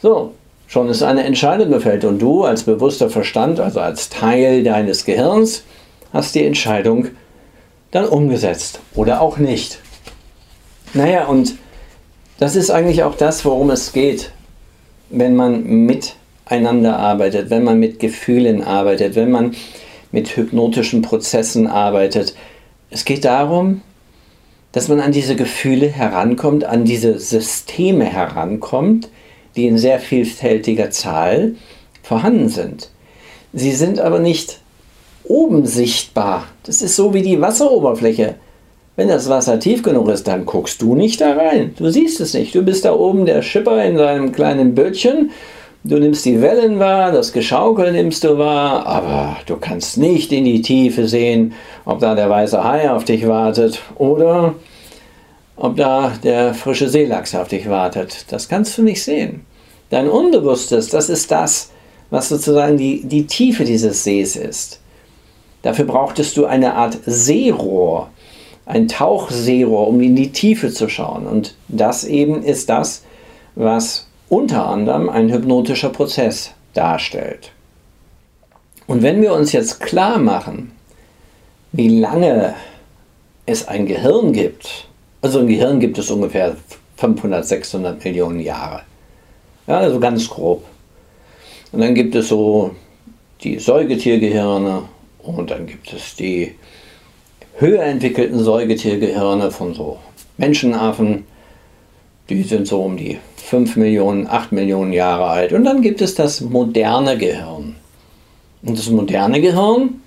So, 0.00 0.32
Schon 0.70 0.88
ist 0.88 1.02
eine 1.02 1.24
Entscheidung 1.24 1.72
gefällt 1.72 2.04
und 2.04 2.20
du 2.22 2.44
als 2.44 2.62
bewusster 2.62 3.10
Verstand, 3.10 3.58
also 3.58 3.80
als 3.80 4.08
Teil 4.08 4.62
deines 4.62 5.04
Gehirns, 5.04 5.64
hast 6.12 6.36
die 6.36 6.44
Entscheidung 6.44 7.08
dann 7.90 8.04
umgesetzt 8.04 8.78
oder 8.94 9.20
auch 9.20 9.38
nicht. 9.38 9.80
Naja, 10.94 11.26
und 11.26 11.56
das 12.38 12.54
ist 12.54 12.70
eigentlich 12.70 13.02
auch 13.02 13.16
das, 13.16 13.44
worum 13.44 13.70
es 13.70 13.92
geht, 13.92 14.30
wenn 15.08 15.34
man 15.34 15.64
miteinander 15.64 17.00
arbeitet, 17.00 17.50
wenn 17.50 17.64
man 17.64 17.80
mit 17.80 17.98
Gefühlen 17.98 18.62
arbeitet, 18.62 19.16
wenn 19.16 19.32
man 19.32 19.56
mit 20.12 20.36
hypnotischen 20.36 21.02
Prozessen 21.02 21.66
arbeitet. 21.66 22.36
Es 22.90 23.04
geht 23.04 23.24
darum, 23.24 23.82
dass 24.72 24.88
man 24.88 25.00
an 25.00 25.12
diese 25.12 25.36
Gefühle 25.36 25.88
herankommt, 25.88 26.64
an 26.64 26.84
diese 26.84 27.18
Systeme 27.18 28.04
herankommt, 28.04 29.08
die 29.56 29.66
in 29.66 29.78
sehr 29.78 29.98
vielfältiger 29.98 30.90
Zahl 30.90 31.54
vorhanden 32.02 32.48
sind. 32.48 32.90
Sie 33.52 33.72
sind 33.72 34.00
aber 34.00 34.20
nicht 34.20 34.60
oben 35.24 35.66
sichtbar. 35.66 36.46
Das 36.64 36.82
ist 36.82 36.96
so 36.96 37.14
wie 37.14 37.22
die 37.22 37.40
Wasseroberfläche. 37.40 38.36
Wenn 38.96 39.08
das 39.08 39.28
Wasser 39.28 39.58
tief 39.58 39.82
genug 39.82 40.08
ist, 40.08 40.28
dann 40.28 40.44
guckst 40.44 40.82
du 40.82 40.94
nicht 40.94 41.20
da 41.20 41.32
rein. 41.32 41.74
Du 41.76 41.90
siehst 41.90 42.20
es 42.20 42.34
nicht. 42.34 42.54
Du 42.54 42.62
bist 42.62 42.84
da 42.84 42.92
oben 42.94 43.26
der 43.26 43.42
Schipper 43.42 43.82
in 43.84 43.96
deinem 43.96 44.32
kleinen 44.32 44.74
Bötchen 44.74 45.30
Du 45.82 45.98
nimmst 45.98 46.26
die 46.26 46.42
Wellen 46.42 46.78
wahr, 46.78 47.10
das 47.10 47.32
Geschaukel 47.32 47.92
nimmst 47.92 48.22
du 48.24 48.36
wahr, 48.36 48.86
aber 48.86 49.38
du 49.46 49.56
kannst 49.56 49.96
nicht 49.96 50.30
in 50.30 50.44
die 50.44 50.60
Tiefe 50.60 51.08
sehen, 51.08 51.54
ob 51.86 52.00
da 52.00 52.14
der 52.14 52.28
weiße 52.28 52.62
Hai 52.62 52.90
auf 52.90 53.04
dich 53.04 53.26
wartet 53.26 53.80
oder 53.96 54.54
ob 55.56 55.76
da 55.76 56.12
der 56.22 56.52
frische 56.52 56.90
Seelachs 56.90 57.34
auf 57.34 57.48
dich 57.48 57.66
wartet. 57.66 58.26
Das 58.28 58.46
kannst 58.46 58.76
du 58.76 58.82
nicht 58.82 59.02
sehen. 59.02 59.46
Dein 59.88 60.10
Unbewusstes, 60.10 60.90
das 60.90 61.08
ist 61.08 61.30
das, 61.30 61.70
was 62.10 62.28
sozusagen 62.28 62.76
die, 62.76 63.02
die 63.02 63.26
Tiefe 63.26 63.64
dieses 63.64 64.04
Sees 64.04 64.36
ist. 64.36 64.80
Dafür 65.62 65.86
brauchtest 65.86 66.36
du 66.36 66.44
eine 66.44 66.74
Art 66.74 66.98
Seerohr, 67.06 68.10
ein 68.66 68.86
Tauchseerohr, 68.86 69.88
um 69.88 70.02
in 70.02 70.14
die 70.14 70.30
Tiefe 70.30 70.70
zu 70.70 70.90
schauen. 70.90 71.26
Und 71.26 71.54
das 71.68 72.04
eben 72.04 72.42
ist 72.42 72.68
das, 72.68 73.02
was 73.54 74.09
unter 74.30 74.66
anderem 74.66 75.10
ein 75.10 75.30
hypnotischer 75.30 75.90
Prozess 75.90 76.52
darstellt. 76.72 77.52
Und 78.86 79.02
wenn 79.02 79.20
wir 79.20 79.34
uns 79.34 79.52
jetzt 79.52 79.80
klar 79.80 80.18
machen, 80.18 80.72
wie 81.72 82.00
lange 82.00 82.54
es 83.44 83.68
ein 83.68 83.86
Gehirn 83.86 84.32
gibt, 84.32 84.88
also 85.20 85.40
ein 85.40 85.48
Gehirn 85.48 85.80
gibt 85.80 85.98
es 85.98 86.10
ungefähr 86.10 86.56
500, 86.96 87.44
600 87.44 88.04
Millionen 88.04 88.40
Jahre. 88.40 88.82
Ja, 89.66 89.78
also 89.78 90.00
ganz 90.00 90.28
grob. 90.28 90.64
Und 91.72 91.80
dann 91.80 91.94
gibt 91.94 92.14
es 92.14 92.28
so 92.28 92.74
die 93.42 93.58
Säugetiergehirne 93.58 94.82
und 95.22 95.50
dann 95.50 95.66
gibt 95.66 95.92
es 95.92 96.14
die 96.14 96.54
höher 97.58 97.82
entwickelten 97.82 98.42
Säugetiergehirne 98.42 99.50
von 99.50 99.74
so 99.74 99.98
Menschenaffen. 100.36 101.24
Die 102.30 102.44
sind 102.44 102.68
so 102.68 102.82
um 102.82 102.96
die 102.96 103.18
5 103.36 103.74
Millionen, 103.74 104.28
8 104.28 104.52
Millionen 104.52 104.92
Jahre 104.92 105.26
alt. 105.26 105.52
Und 105.52 105.64
dann 105.64 105.82
gibt 105.82 106.00
es 106.00 106.14
das 106.14 106.40
moderne 106.40 107.18
Gehirn. 107.18 107.74
Und 108.62 108.78
das 108.78 108.88
moderne 108.88 109.40
Gehirn, 109.40 110.00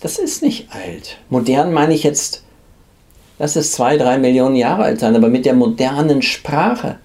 das 0.00 0.18
ist 0.18 0.42
nicht 0.42 0.68
alt. 0.72 1.18
Modern 1.28 1.74
meine 1.74 1.92
ich 1.92 2.02
jetzt, 2.02 2.44
lass 3.38 3.56
es 3.56 3.72
2, 3.72 3.98
3 3.98 4.18
Millionen 4.18 4.56
Jahre 4.56 4.84
alt 4.84 5.00
sein, 5.00 5.14
aber 5.14 5.28
mit 5.28 5.44
der 5.44 5.52
modernen 5.52 6.22
Sprache. 6.22 6.98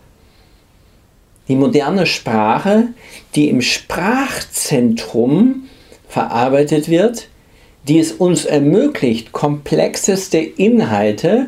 Die 1.49 1.55
moderne 1.55 2.05
Sprache, 2.05 2.87
die 3.35 3.49
im 3.49 3.61
Sprachzentrum 3.61 5.63
verarbeitet 6.07 6.87
wird, 6.87 7.27
die 7.89 7.99
es 7.99 8.13
uns 8.13 8.45
ermöglicht, 8.45 9.33
komplexeste 9.33 10.37
Inhalte 10.37 11.47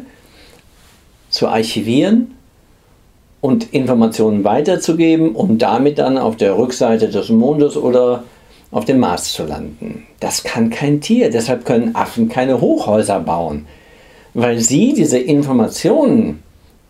zu 1.29 1.47
archivieren 1.47 2.35
und 3.41 3.73
Informationen 3.73 4.43
weiterzugeben 4.43 5.35
und 5.35 5.61
damit 5.61 5.97
dann 5.99 6.17
auf 6.17 6.37
der 6.37 6.57
Rückseite 6.57 7.09
des 7.09 7.29
Mondes 7.29 7.75
oder 7.75 8.23
auf 8.71 8.85
dem 8.85 8.99
Mars 8.99 9.33
zu 9.33 9.45
landen. 9.45 10.05
Das 10.19 10.43
kann 10.43 10.69
kein 10.69 11.01
Tier, 11.01 11.29
deshalb 11.29 11.65
können 11.65 11.95
Affen 11.95 12.29
keine 12.29 12.61
Hochhäuser 12.61 13.19
bauen, 13.19 13.65
weil 14.33 14.59
sie 14.59 14.93
diese 14.93 15.17
Informationen, 15.17 16.41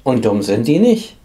und 0.03 0.25
dumm 0.25 0.41
sind 0.41 0.67
die 0.67 0.79
nicht, 0.79 1.15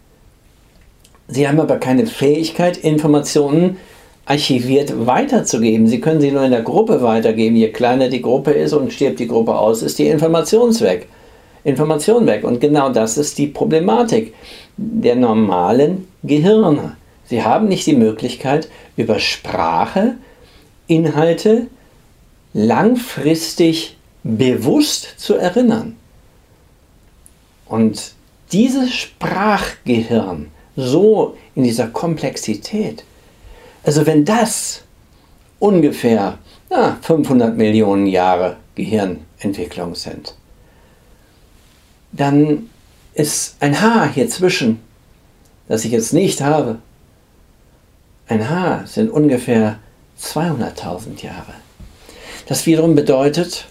Sie 1.28 1.48
haben 1.48 1.60
aber 1.60 1.78
keine 1.78 2.06
Fähigkeit, 2.06 2.76
Informationen 2.76 3.78
archiviert 4.26 5.06
weiterzugeben. 5.06 5.86
Sie 5.86 6.00
können 6.00 6.20
sie 6.20 6.30
nur 6.30 6.44
in 6.44 6.50
der 6.50 6.62
Gruppe 6.62 7.02
weitergeben. 7.02 7.56
Je 7.56 7.68
kleiner 7.68 8.08
die 8.08 8.22
Gruppe 8.22 8.52
ist 8.52 8.72
und 8.72 8.92
stirbt 8.92 9.18
die 9.18 9.28
Gruppe 9.28 9.56
aus, 9.56 9.82
ist 9.82 9.98
die 9.98 10.08
Information 10.08 10.78
weg. 10.80 11.08
Information 11.66 12.26
weg. 12.26 12.44
Und 12.44 12.60
genau 12.60 12.90
das 12.90 13.18
ist 13.18 13.38
die 13.38 13.48
Problematik 13.48 14.32
der 14.76 15.16
normalen 15.16 16.06
Gehirne. 16.22 16.96
Sie 17.24 17.42
haben 17.42 17.66
nicht 17.66 17.86
die 17.86 17.96
Möglichkeit, 17.96 18.68
über 18.96 19.18
Sprache 19.18 20.14
Inhalte 20.86 21.66
langfristig 22.54 23.96
bewusst 24.22 25.14
zu 25.18 25.34
erinnern. 25.34 25.96
Und 27.66 28.12
dieses 28.52 28.94
Sprachgehirn, 28.94 30.52
so 30.76 31.36
in 31.56 31.64
dieser 31.64 31.88
Komplexität. 31.88 33.02
Also 33.82 34.06
wenn 34.06 34.24
das 34.24 34.82
ungefähr 35.58 36.38
na, 36.70 36.96
500 37.02 37.56
Millionen 37.56 38.06
Jahre 38.06 38.56
Gehirnentwicklung 38.76 39.96
sind, 39.96 40.36
dann 42.12 42.70
ist 43.14 43.56
ein 43.60 43.80
Haar 43.80 44.08
hier 44.08 44.28
zwischen, 44.28 44.80
das 45.68 45.84
ich 45.84 45.92
jetzt 45.92 46.12
nicht 46.12 46.40
habe. 46.40 46.78
Ein 48.28 48.48
Haar 48.48 48.86
sind 48.86 49.10
ungefähr 49.10 49.78
200.000 50.20 51.22
Jahre. 51.22 51.54
Das 52.46 52.66
wiederum 52.66 52.94
bedeutet, 52.94 53.66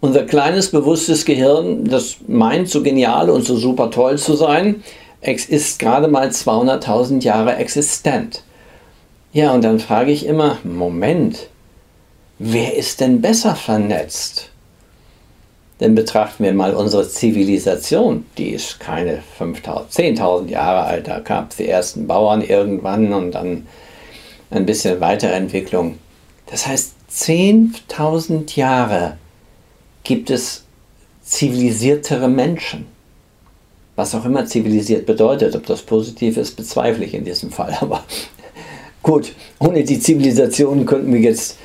Unser 0.00 0.24
kleines, 0.24 0.70
bewusstes 0.70 1.24
Gehirn, 1.24 1.84
das 1.84 2.18
meint, 2.28 2.68
so 2.68 2.84
genial 2.84 3.30
und 3.30 3.44
so 3.44 3.56
super 3.56 3.90
toll 3.90 4.16
zu 4.16 4.36
sein, 4.36 4.84
ist 5.20 5.78
gerade 5.80 6.06
mal 6.06 6.28
200.000 6.28 7.22
Jahre 7.24 7.56
existent. 7.56 8.44
Ja, 9.32 9.52
und 9.52 9.64
dann 9.64 9.80
frage 9.80 10.12
ich 10.12 10.24
immer, 10.24 10.58
Moment, 10.62 11.48
wer 12.38 12.76
ist 12.76 13.00
denn 13.00 13.20
besser 13.20 13.56
vernetzt? 13.56 14.50
Denn 15.80 15.94
betrachten 15.94 16.42
wir 16.42 16.52
mal 16.52 16.74
unsere 16.74 17.08
Zivilisation, 17.08 18.26
die 18.36 18.50
ist 18.50 18.80
keine 18.80 19.22
10.000 19.38 20.48
Jahre 20.48 20.84
alt, 20.84 21.06
da 21.06 21.20
gab 21.20 21.50
es 21.50 21.56
die 21.56 21.68
ersten 21.68 22.06
Bauern 22.08 22.42
irgendwann 22.42 23.12
und 23.12 23.32
dann 23.32 23.66
ein 24.50 24.66
bisschen 24.66 25.00
Weiterentwicklung. 25.00 25.98
Das 26.46 26.66
heißt, 26.66 26.94
10.000 27.12 28.56
Jahre 28.56 29.18
gibt 30.02 30.30
es 30.30 30.64
zivilisiertere 31.22 32.28
Menschen. 32.28 32.86
Was 33.94 34.14
auch 34.14 34.24
immer 34.24 34.46
zivilisiert 34.46 35.06
bedeutet, 35.06 35.54
ob 35.54 35.66
das 35.66 35.82
positiv 35.82 36.36
ist, 36.36 36.56
bezweifle 36.56 37.04
ich 37.04 37.14
in 37.14 37.24
diesem 37.24 37.50
Fall. 37.50 37.76
Aber 37.80 38.04
gut, 39.02 39.32
ohne 39.58 39.84
die 39.84 40.00
Zivilisation 40.00 40.86
könnten 40.86 41.12
wir 41.12 41.20
jetzt 41.20 41.56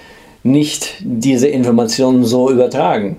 nicht 0.44 0.96
diese 1.00 1.48
Informationen 1.48 2.26
so 2.26 2.52
übertragen. 2.52 3.18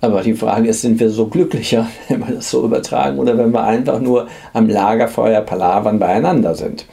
Aber 0.00 0.22
die 0.22 0.34
Frage 0.34 0.68
ist, 0.68 0.82
sind 0.82 1.00
wir 1.00 1.10
so 1.10 1.26
glücklicher, 1.26 1.88
wenn 2.08 2.20
wir 2.20 2.34
das 2.36 2.50
so 2.50 2.64
übertragen 2.64 3.18
oder 3.18 3.36
wenn 3.38 3.52
wir 3.52 3.64
einfach 3.64 4.00
nur 4.00 4.28
am 4.52 4.68
Lagerfeuer 4.68 5.40
palavern 5.40 5.98
beieinander 5.98 6.54
sind? 6.54 6.86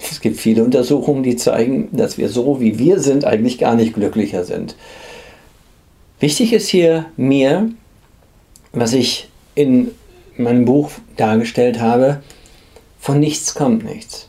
Es 0.00 0.20
gibt 0.20 0.38
viele 0.38 0.62
Untersuchungen, 0.62 1.24
die 1.24 1.36
zeigen, 1.36 1.88
dass 1.92 2.18
wir 2.18 2.28
so, 2.28 2.60
wie 2.60 2.78
wir 2.78 3.00
sind, 3.00 3.24
eigentlich 3.24 3.58
gar 3.58 3.74
nicht 3.74 3.94
glücklicher 3.94 4.44
sind. 4.44 4.76
Wichtig 6.20 6.52
ist 6.52 6.68
hier 6.68 7.06
mir, 7.16 7.70
was 8.72 8.92
ich 8.92 9.28
in 9.54 9.90
meinem 10.36 10.64
Buch 10.64 10.90
dargestellt 11.16 11.80
habe, 11.80 12.22
von 13.00 13.18
nichts 13.18 13.54
kommt 13.54 13.84
nichts. 13.84 14.28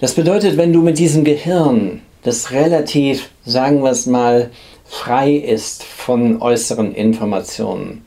Das 0.00 0.14
bedeutet, 0.14 0.56
wenn 0.56 0.72
du 0.72 0.80
mit 0.80 0.98
diesem 0.98 1.24
Gehirn, 1.24 2.02
das 2.22 2.52
relativ, 2.52 3.30
sagen 3.44 3.82
wir 3.82 3.90
es 3.90 4.06
mal, 4.06 4.50
frei 4.88 5.34
ist 5.34 5.84
von 5.84 6.42
äußeren 6.42 6.94
Informationen, 6.94 8.04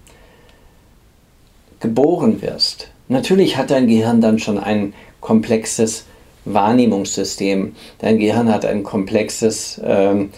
geboren 1.80 2.42
wirst, 2.42 2.90
natürlich 3.08 3.58
hat 3.58 3.72
dein 3.72 3.88
Gehirn 3.88 4.20
dann 4.20 4.40
schon 4.40 4.58
ein 4.58 4.94
komplexes 5.20 6.06
Wahrnehmungssystem. 6.46 7.76
Dein 8.00 8.18
Gehirn 8.18 8.52
hat 8.52 8.66
ein 8.66 8.84
komplexes 8.84 9.80
ähm, 9.84 10.32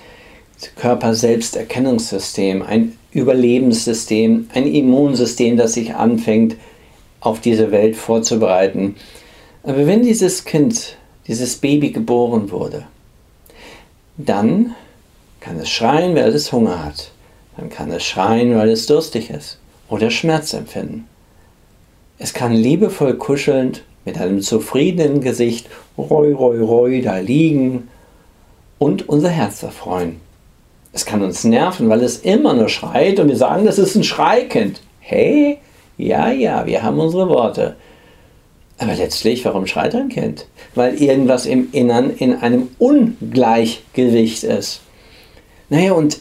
Körperselbsterkennungssystem, 0.76 2.62
ein 2.62 2.98
Überlebenssystem, 3.12 4.50
ein 4.54 4.68
Immunsystem, 4.68 5.58
das 5.58 5.74
sich 5.74 5.96
anfängt, 5.96 6.56
auf 7.20 7.40
diese 7.40 7.72
Welt 7.72 7.96
vorzubereiten. 7.96 8.96
Aber 9.64 9.88
wenn 9.88 10.04
dieses 10.04 10.44
Kind, 10.44 10.98
dieses 11.28 11.56
Baby 11.56 11.92
geboren 11.92 12.52
wurde, 12.52 12.86
dann 14.18 14.76
kann 15.44 15.60
es 15.60 15.70
schreien, 15.70 16.16
weil 16.16 16.34
es 16.34 16.54
Hunger 16.54 16.86
hat. 16.86 17.12
Dann 17.58 17.70
kann 17.70 17.92
es 17.92 18.04
schreien, 18.06 18.56
weil 18.56 18.70
es 18.70 18.86
durstig 18.86 19.30
ist 19.30 19.60
oder 19.90 20.10
Schmerz 20.10 20.54
empfinden. 20.54 21.06
Es 22.18 22.34
kann 22.34 22.54
liebevoll 22.54 23.16
kuschelnd 23.16 23.84
mit 24.06 24.18
einem 24.18 24.42
zufriedenen 24.42 25.20
Gesicht 25.20 25.68
roi, 25.98 26.32
roi, 26.32 26.62
roi 26.62 27.02
da 27.02 27.18
liegen 27.18 27.90
und 28.80 29.10
unser 29.10 29.30
Herz 29.30 29.62
erfreuen. 29.64 30.22
Es 30.94 31.06
kann 31.06 31.22
uns 31.22 31.44
nerven, 31.44 31.90
weil 31.90 32.04
es 32.04 32.20
immer 32.20 32.54
nur 32.54 32.70
schreit 32.70 33.20
und 33.20 33.28
wir 33.28 33.36
sagen, 33.36 33.66
das 33.66 33.78
ist 33.78 33.96
ein 33.96 34.04
Schreikind. 34.04 34.82
Hey, 35.02 35.58
ja, 35.98 36.32
ja, 36.32 36.66
wir 36.66 36.84
haben 36.84 37.00
unsere 37.00 37.28
Worte. 37.28 37.76
Aber 38.78 38.96
letztlich, 38.96 39.44
warum 39.44 39.68
schreit 39.68 39.94
ein 39.94 40.08
Kind? 40.08 40.48
Weil 40.74 40.96
irgendwas 41.02 41.46
im 41.46 41.68
Innern 41.74 42.12
in 42.12 42.34
einem 42.36 42.70
Ungleichgewicht 42.80 44.44
ist. 44.44 44.83
Naja, 45.74 45.94
und 45.94 46.20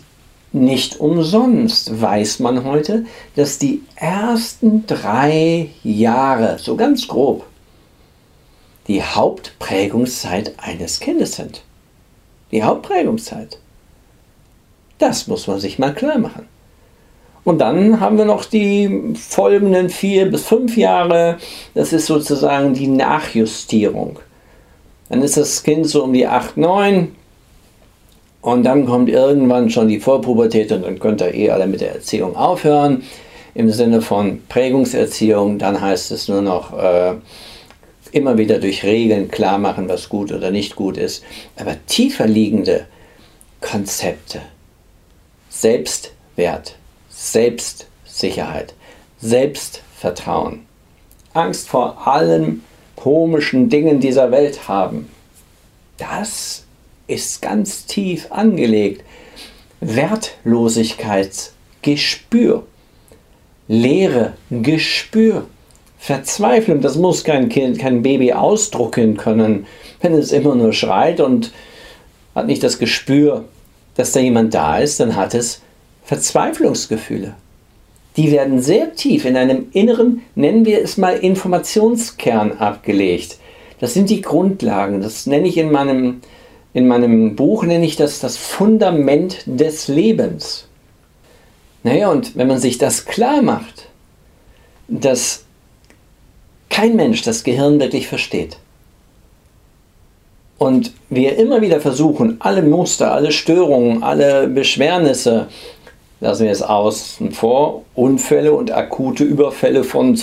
nicht 0.52 0.98
umsonst 0.98 2.00
weiß 2.00 2.38
man 2.38 2.64
heute, 2.64 3.04
dass 3.36 3.58
die 3.58 3.82
ersten 3.96 4.86
drei 4.86 5.68
Jahre, 5.82 6.56
so 6.58 6.74
ganz 6.74 7.06
grob, 7.06 7.44
die 8.88 9.02
Hauptprägungszeit 9.02 10.54
eines 10.56 11.00
Kindes 11.00 11.34
sind. 11.34 11.64
Die 12.50 12.62
Hauptprägungszeit. 12.62 13.58
Das 14.96 15.26
muss 15.26 15.46
man 15.46 15.60
sich 15.60 15.78
mal 15.78 15.92
klar 15.92 16.16
machen. 16.16 16.48
Und 17.44 17.58
dann 17.58 18.00
haben 18.00 18.16
wir 18.16 18.24
noch 18.24 18.46
die 18.46 19.12
folgenden 19.14 19.90
vier 19.90 20.30
bis 20.30 20.46
fünf 20.46 20.78
Jahre. 20.78 21.36
Das 21.74 21.92
ist 21.92 22.06
sozusagen 22.06 22.72
die 22.72 22.88
Nachjustierung. 22.88 24.18
Dann 25.10 25.20
ist 25.20 25.36
das 25.36 25.62
Kind 25.62 25.86
so 25.86 26.04
um 26.04 26.14
die 26.14 26.26
acht, 26.26 26.56
neun. 26.56 27.16
Und 28.42 28.64
dann 28.64 28.86
kommt 28.86 29.08
irgendwann 29.08 29.70
schon 29.70 29.88
die 29.88 30.00
Vorpubertät 30.00 30.72
und 30.72 30.84
dann 30.84 30.98
könnt 30.98 31.22
ihr 31.22 31.32
eh 31.32 31.50
alle 31.50 31.68
mit 31.68 31.80
der 31.80 31.94
Erziehung 31.94 32.36
aufhören. 32.36 33.04
Im 33.54 33.70
Sinne 33.70 34.02
von 34.02 34.42
Prägungserziehung, 34.48 35.58
dann 35.58 35.80
heißt 35.80 36.10
es 36.10 36.26
nur 36.28 36.42
noch 36.42 36.76
äh, 36.76 37.14
immer 38.10 38.38
wieder 38.38 38.58
durch 38.58 38.82
Regeln 38.82 39.30
klar 39.30 39.58
machen, 39.58 39.88
was 39.88 40.08
gut 40.08 40.32
oder 40.32 40.50
nicht 40.50 40.74
gut 40.74 40.96
ist. 40.96 41.22
Aber 41.56 41.76
tiefer 41.86 42.26
liegende 42.26 42.86
Konzepte, 43.60 44.40
Selbstwert, 45.48 46.74
Selbstsicherheit, 47.10 48.74
Selbstvertrauen, 49.20 50.66
Angst 51.32 51.68
vor 51.68 52.08
allen 52.08 52.64
komischen 52.96 53.68
Dingen 53.68 54.00
dieser 54.00 54.32
Welt 54.32 54.66
haben. 54.66 55.08
Das 55.96 56.64
ist 57.06 57.42
ganz 57.42 57.86
tief 57.86 58.26
angelegt. 58.30 59.04
Wertlosigkeitsgespür, 59.80 62.64
Leere, 63.68 64.32
Gespür, 64.50 65.46
Verzweiflung, 65.98 66.80
das 66.80 66.96
muss 66.96 67.22
kein 67.24 67.48
Kind, 67.48 67.78
kein 67.78 68.02
Baby 68.02 68.32
ausdrucken 68.32 69.16
können, 69.16 69.66
wenn 70.00 70.14
es 70.14 70.32
immer 70.32 70.54
nur 70.54 70.72
schreit 70.72 71.20
und 71.20 71.52
hat 72.34 72.46
nicht 72.46 72.62
das 72.62 72.78
Gespür, 72.78 73.44
dass 73.94 74.12
da 74.12 74.20
jemand 74.20 74.54
da 74.54 74.78
ist, 74.78 75.00
dann 75.00 75.16
hat 75.16 75.34
es 75.34 75.60
Verzweiflungsgefühle. 76.04 77.34
Die 78.16 78.30
werden 78.30 78.60
sehr 78.60 78.94
tief 78.94 79.24
in 79.24 79.36
einem 79.36 79.66
inneren, 79.72 80.22
nennen 80.34 80.66
wir 80.66 80.82
es 80.82 80.98
mal, 80.98 81.16
Informationskern 81.16 82.58
abgelegt. 82.58 83.38
Das 83.80 83.94
sind 83.94 84.10
die 84.10 84.20
Grundlagen. 84.20 85.00
Das 85.00 85.26
nenne 85.26 85.48
ich 85.48 85.56
in 85.56 85.70
meinem, 85.70 86.20
in 86.74 86.88
meinem 86.88 87.36
Buch, 87.36 87.64
nenne 87.64 87.84
ich 87.84 87.96
das 87.96 88.20
das 88.20 88.36
Fundament 88.36 89.42
des 89.46 89.88
Lebens. 89.88 90.66
Naja, 91.82 92.10
und 92.10 92.36
wenn 92.36 92.48
man 92.48 92.58
sich 92.58 92.78
das 92.78 93.04
klar 93.04 93.42
macht, 93.42 93.88
dass 94.88 95.44
kein 96.70 96.96
Mensch 96.96 97.22
das 97.22 97.44
Gehirn 97.44 97.80
wirklich 97.80 98.08
versteht, 98.08 98.56
und 100.62 100.92
wir 101.10 101.36
immer 101.38 101.60
wieder 101.60 101.80
versuchen, 101.80 102.36
alle 102.38 102.62
Muster, 102.62 103.10
alle 103.10 103.32
Störungen, 103.32 104.04
alle 104.04 104.46
Beschwernisse 104.46 105.48
lassen 106.20 106.44
wir 106.44 106.52
es 106.52 106.62
außen 106.62 107.32
vor, 107.32 107.82
Unfälle 107.96 108.52
und 108.52 108.70
akute 108.70 109.24
Überfälle 109.24 109.82
von 109.82 110.16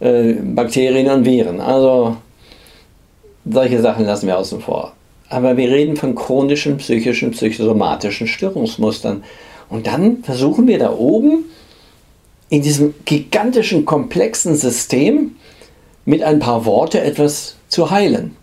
äh, 0.00 0.34
Bakterien 0.34 1.10
und 1.10 1.24
Viren. 1.24 1.62
Also 1.62 2.18
solche 3.50 3.80
Sachen 3.80 4.04
lassen 4.04 4.26
wir 4.26 4.36
außen 4.36 4.60
vor. 4.60 4.92
Aber 5.34 5.56
wir 5.56 5.68
reden 5.68 5.96
von 5.96 6.14
chronischen, 6.14 6.76
psychischen, 6.76 7.32
psychosomatischen 7.32 8.28
Störungsmustern. 8.28 9.24
Und 9.68 9.88
dann 9.88 10.22
versuchen 10.22 10.68
wir 10.68 10.78
da 10.78 10.92
oben 10.92 11.46
in 12.50 12.62
diesem 12.62 12.94
gigantischen, 13.04 13.84
komplexen 13.84 14.54
System 14.54 15.34
mit 16.04 16.22
ein 16.22 16.38
paar 16.38 16.66
Worte 16.66 17.00
etwas 17.00 17.56
zu 17.66 17.90
heilen. 17.90 18.36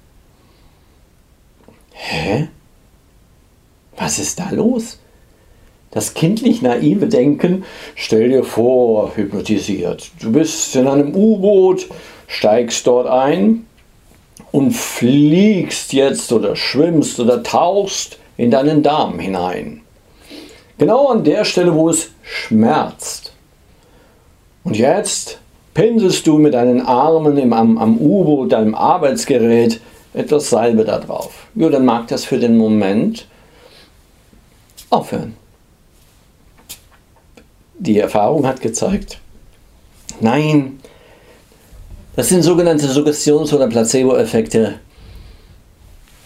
Hä? 1.93 2.49
Was 3.95 4.19
ist 4.19 4.39
da 4.39 4.49
los? 4.51 4.99
Das 5.91 6.13
kindlich 6.13 6.61
naive 6.61 7.07
Denken, 7.07 7.63
stell 7.95 8.27
dir 8.27 8.43
vor, 8.43 9.15
hypnotisiert, 9.15 10.11
du 10.19 10.33
bist 10.33 10.75
in 10.75 10.87
einem 10.87 11.15
U-Boot, 11.15 11.87
steigst 12.27 12.85
dort 12.85 13.07
ein 13.07 13.65
und 14.51 14.71
fliegst 14.71 15.93
jetzt 15.93 16.31
oder 16.31 16.55
schwimmst 16.55 17.19
oder 17.19 17.43
tauchst 17.43 18.17
in 18.37 18.51
deinen 18.51 18.83
Darm 18.83 19.19
hinein. 19.19 19.81
Genau 20.77 21.07
an 21.07 21.23
der 21.23 21.45
Stelle, 21.45 21.75
wo 21.75 21.89
es 21.89 22.11
schmerzt. 22.23 23.33
Und 24.63 24.77
jetzt 24.77 25.39
pinselst 25.73 26.27
du 26.27 26.37
mit 26.37 26.53
deinen 26.53 26.81
Armen 26.81 27.37
im, 27.37 27.53
am, 27.53 27.77
am 27.77 27.97
U-Boot, 27.97 28.51
deinem 28.51 28.75
Arbeitsgerät, 28.75 29.79
etwas 30.13 30.49
Salbe 30.49 30.83
da 30.83 30.99
drauf. 30.99 31.47
Ja, 31.55 31.69
dann 31.69 31.85
mag 31.85 32.07
das 32.07 32.25
für 32.25 32.37
den 32.37 32.57
Moment 32.57 33.27
aufhören 34.89 35.35
die 37.81 37.97
Erfahrung 37.97 38.45
hat 38.45 38.61
gezeigt, 38.61 39.19
nein, 40.19 40.79
das 42.15 42.29
sind 42.29 42.43
sogenannte 42.43 42.87
Suggestions- 42.87 43.53
oder 43.53 43.67
Placebo-Effekte. 43.67 44.75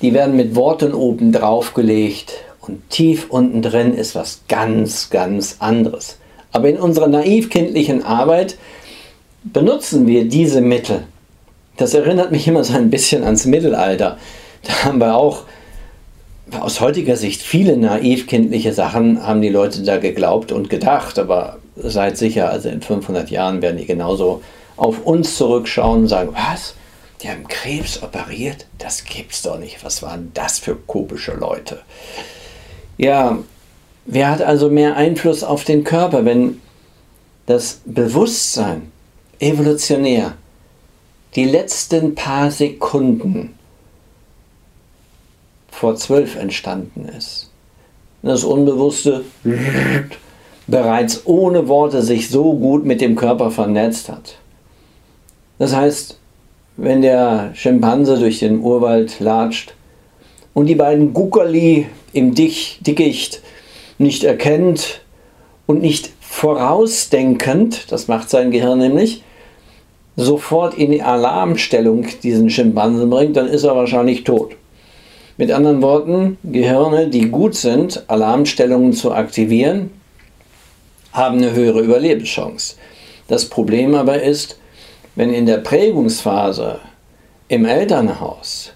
Die 0.02 0.13
werden 0.13 0.36
mit 0.36 0.56
Worten 0.56 0.93
oben 0.93 1.32
drauf 1.32 1.74
gelegt 1.74 2.34
und 2.62 2.89
tief 2.89 3.28
unten 3.30 3.62
drin 3.62 3.93
ist 3.93 4.15
was 4.15 4.41
ganz, 4.48 5.10
ganz 5.10 5.58
anderes. 5.60 6.17
Aber 6.52 6.69
in 6.69 6.78
unserer 6.78 7.08
naiv-kindlichen 7.08 8.04
Arbeit 8.04 8.58
benutzen 9.43 10.08
wir 10.08 10.26
diese 10.26 10.62
Mittel. 10.62 11.04
Das 11.78 11.93
erinnert 11.93 12.32
mich 12.32 12.48
immer 12.48 12.63
so 12.63 12.74
ein 12.74 12.89
bisschen 12.89 13.24
ans 13.24 13.45
Mittelalter. 13.45 14.17
Da 14.63 14.86
haben 14.86 15.00
wir 15.00 15.15
auch 15.15 15.43
aus 16.60 16.80
heutiger 16.80 17.15
Sicht 17.15 17.41
viele 17.41 17.78
naiv-kindliche 17.78 18.74
Sachen 18.74 19.26
haben 19.26 19.41
die 19.41 19.50
Leute 19.50 19.84
da 19.84 19.98
geglaubt 19.98 20.52
und 20.52 20.69
gedacht, 20.69 21.19
aber 21.19 21.58
seid 21.76 22.17
sicher, 22.17 22.50
also 22.50 22.69
in 22.69 22.82
500 22.82 23.30
Jahren 23.30 23.62
werden 23.62 23.78
die 23.78 23.86
genauso 23.86 24.41
auf 24.77 25.05
uns 25.05 25.38
zurückschauen 25.38 26.03
und 26.03 26.07
sagen, 26.07 26.33
was? 26.33 26.75
Die 27.21 27.29
haben 27.29 27.47
Krebs 27.47 28.03
operiert? 28.03 28.67
Das 28.77 29.05
gibt's 29.05 29.41
doch 29.41 29.57
nicht. 29.57 29.83
Was 29.83 30.01
waren 30.03 30.31
das 30.33 30.59
für 30.59 30.75
komische 30.75 31.33
Leute? 31.33 31.81
Ja, 32.97 33.39
wer 34.05 34.29
hat 34.29 34.41
also 34.41 34.69
mehr 34.69 34.95
Einfluss 34.95 35.43
auf 35.43 35.63
den 35.63 35.83
Körper, 35.83 36.25
wenn 36.25 36.61
das 37.45 37.81
Bewusstsein 37.85 38.91
evolutionär 39.39 40.33
die 41.35 41.45
letzten 41.45 42.15
paar 42.15 42.51
Sekunden 42.51 43.57
vor 45.69 45.95
zwölf 45.95 46.35
entstanden 46.38 47.09
ist. 47.09 47.49
Das 48.21 48.43
Unbewusste 48.43 49.23
bereits 50.67 51.25
ohne 51.25 51.67
Worte 51.67 52.01
sich 52.01 52.29
so 52.29 52.53
gut 52.53 52.85
mit 52.85 53.01
dem 53.01 53.15
Körper 53.15 53.51
vernetzt 53.51 54.09
hat. 54.09 54.38
Das 55.58 55.76
heißt, 55.76 56.18
wenn 56.78 57.02
der 57.02 57.52
Schimpanse 57.54 58.18
durch 58.20 58.39
den 58.39 58.60
Urwald 58.60 59.20
latscht 59.20 59.74
und 60.54 60.65
die 60.65 60.76
beiden 60.76 61.13
Guckerli 61.13 61.88
im 62.12 62.34
Dickicht 62.36 63.41
nicht 63.98 64.24
erkennt 64.24 65.02
und 65.65 65.82
nicht 65.82 66.12
vorausdenkend, 66.20 67.91
das 67.91 68.08
macht 68.08 68.30
sein 68.30 68.52
Gehirn 68.52 68.80
nämlich, 68.80 69.24
sofort 70.18 70.74
in 70.76 70.91
die 70.91 71.02
Alarmstellung 71.02 72.06
diesen 72.24 72.50
Schimpansen 72.50 73.10
bringt, 73.10 73.38
dann 73.38 73.48
ist 73.48 73.63
er 73.63 73.76
wahrscheinlich 73.76 74.24
tot. 74.24 74.56
Mit 75.38 75.52
anderen 75.52 75.82
Worten, 75.82 76.38
Gehirne, 76.44 77.10
die 77.10 77.30
gut 77.30 77.56
sind, 77.56 78.04
Alarmstellungen 78.08 78.94
zu 78.94 79.13
aktivieren, 79.13 79.91
haben 81.12 81.38
eine 81.38 81.54
höhere 81.54 81.82
Überlebenschance. 81.82 82.76
Das 83.28 83.46
Problem 83.46 83.96
aber 83.96 84.22
ist, 84.22 84.58
wenn 85.15 85.34
in 85.34 85.45
der 85.45 85.58
Prägungsphase 85.58 86.80
im 87.47 87.65
Elternhaus 87.65 88.73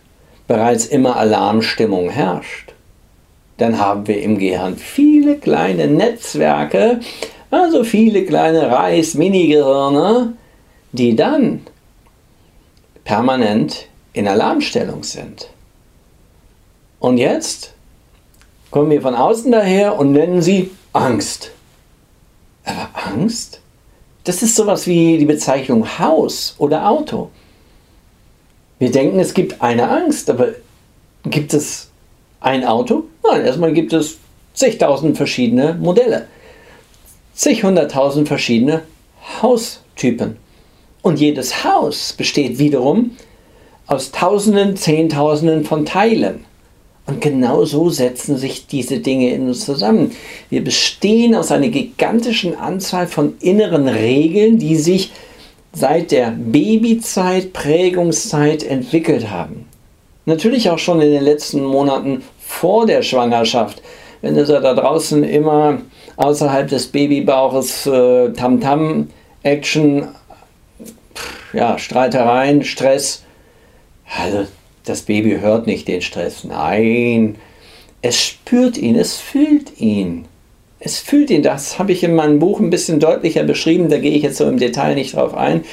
bereits 0.48 0.86
immer 0.86 1.18
Alarmstimmung 1.18 2.10
herrscht, 2.10 2.74
dann 3.58 3.78
haben 3.78 4.08
wir 4.08 4.22
im 4.22 4.40
Gehirn 4.40 4.78
viele 4.78 5.38
kleine 5.38 5.88
Netzwerke, 5.88 7.02
also 7.52 7.84
viele 7.84 8.26
kleine 8.26 8.72
Reis-Mini-Gehirne, 8.72 10.34
die 10.94 11.16
dann 11.16 11.62
permanent 13.04 13.88
in 14.14 14.28
Alarmstellung 14.28 15.04
sind. 15.04 15.50
Und 17.00 17.18
jetzt 17.18 17.74
kommen 18.72 18.90
wir 18.90 19.02
von 19.02 19.16
außen 19.16 19.52
daher 19.52 19.98
und 19.98 20.12
nennen 20.14 20.42
sie 20.42 20.72
Angst. 20.94 21.52
Aber 22.66 22.90
Angst? 22.94 23.62
Das 24.30 24.44
ist 24.44 24.56
sowas 24.56 24.86
wie 24.86 25.18
die 25.18 25.26
Bezeichnung 25.26 25.98
Haus 25.98 26.54
oder 26.60 26.88
Auto. 26.88 27.32
Wir 28.78 28.92
denken, 28.92 29.20
es 29.20 29.34
gibt 29.34 29.60
eine 29.60 29.90
Angst, 29.90 30.30
aber 30.30 30.50
gibt 31.24 31.52
es 31.56 31.90
ein 32.40 32.64
Auto? 32.64 33.06
Nein, 33.24 33.44
erstmal 33.44 33.74
gibt 33.74 33.92
es 33.92 34.20
zigtausend 34.54 35.18
verschiedene 35.18 35.74
Modelle, 35.82 36.28
zig 37.34 37.64
hunderttausend 37.64 38.28
verschiedene 38.28 38.84
Haustypen. 39.42 40.38
Und 41.02 41.20
jedes 41.20 41.64
Haus 41.64 42.14
besteht 42.14 42.60
wiederum 42.60 43.18
aus 43.88 44.12
Tausenden, 44.12 44.78
Zehntausenden 44.78 45.66
von 45.66 45.88
Teilen. 45.88 46.46
Und 47.10 47.22
genau 47.22 47.66
so 47.66 47.90
setzen 47.90 48.38
sich 48.38 48.68
diese 48.68 49.00
Dinge 49.00 49.34
in 49.34 49.48
uns 49.48 49.66
zusammen. 49.66 50.12
Wir 50.52 50.64
bestehen 50.64 51.34
aus 51.34 51.52
einer 51.52 51.70
gigantischen 51.70 52.56
Anzahl 52.56 53.08
von 53.08 53.34
inneren 53.40 53.88
Regeln, 53.88 54.60
die 54.60 54.76
sich 54.76 55.12
seit 55.74 56.12
der 56.12 56.32
Babyzeit, 56.38 57.52
Prägungszeit 57.52 58.62
entwickelt 58.62 59.32
haben. 59.32 59.66
Natürlich 60.26 60.70
auch 60.70 60.78
schon 60.78 61.02
in 61.02 61.12
den 61.12 61.24
letzten 61.24 61.64
Monaten 61.64 62.22
vor 62.38 62.86
der 62.86 63.02
Schwangerschaft. 63.02 63.82
Wenn 64.22 64.38
es 64.38 64.50
da 64.50 64.60
draußen 64.76 65.24
immer 65.24 65.82
außerhalb 66.16 66.68
des 66.68 66.88
Babybauches 66.88 67.88
äh, 67.88 68.30
Tamtam, 68.34 69.08
Action, 69.42 70.10
ja, 71.54 71.80
Streitereien, 71.80 72.64
Stress. 72.64 73.24
Also 74.16 74.46
das 74.90 75.04
Baby 75.04 75.38
hört 75.40 75.68
nicht 75.68 75.88
den 75.88 76.02
Stress. 76.02 76.44
Nein, 76.44 77.36
es 78.02 78.20
spürt 78.22 78.78
ihn, 78.78 78.96
es 78.96 79.18
fühlt 79.18 79.80
ihn. 79.80 80.26
Es 80.80 81.00
fühlt 81.00 81.30
ihn. 81.30 81.44
Das 81.44 81.78
habe 81.78 81.92
ich 81.92 82.04
in 82.04 82.16
meinem 82.16 82.40
Buch 82.40 82.60
ein 82.60 82.70
bisschen 82.70 83.00
deutlicher 83.00 83.44
beschrieben. 83.44 83.90
Da 83.90 83.98
gehe 83.98 84.14
ich 84.14 84.24
jetzt 84.24 84.38
so 84.38 84.48
im 84.48 84.58
Detail 84.58 84.96
nicht 84.96 85.16
drauf 85.16 85.36
ein. 85.36 85.64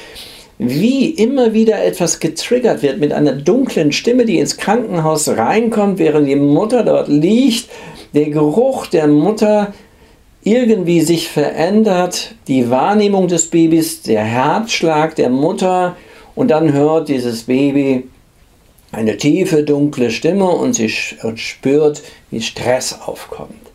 Wie 0.59 1.11
immer 1.11 1.53
wieder 1.53 1.85
etwas 1.85 2.19
getriggert 2.19 2.83
wird 2.83 2.99
mit 2.99 3.13
einer 3.13 3.33
dunklen 3.33 3.93
Stimme, 3.93 4.25
die 4.25 4.39
ins 4.39 4.57
Krankenhaus 4.57 5.29
reinkommt, 5.29 5.99
während 5.99 6.27
die 6.29 6.37
Mutter 6.37 6.83
dort 6.83 7.09
liegt. 7.09 7.69
Der 8.15 8.31
Geruch 8.31 8.87
der 8.87 9.07
Mutter 9.07 9.75
irgendwie 10.43 11.01
sich 11.01 11.29
verändert, 11.29 12.35
die 12.49 12.71
Wahrnehmung 12.71 13.29
des 13.29 13.49
Babys, 13.49 14.03
der 14.03 14.23
Herzschlag 14.23 15.17
der 15.17 15.29
Mutter 15.29 15.97
und 16.35 16.51
dann 16.51 16.73
hört 16.73 17.09
dieses 17.09 17.45
Baby 17.45 18.05
eine 18.93 19.17
tiefe, 19.17 19.63
dunkle 19.63 20.11
Stimme 20.11 20.49
und 20.49 20.75
sie 20.75 20.89
spürt, 20.89 22.03
wie 22.31 22.41
Stress 22.41 23.01
aufkommt 23.05 23.67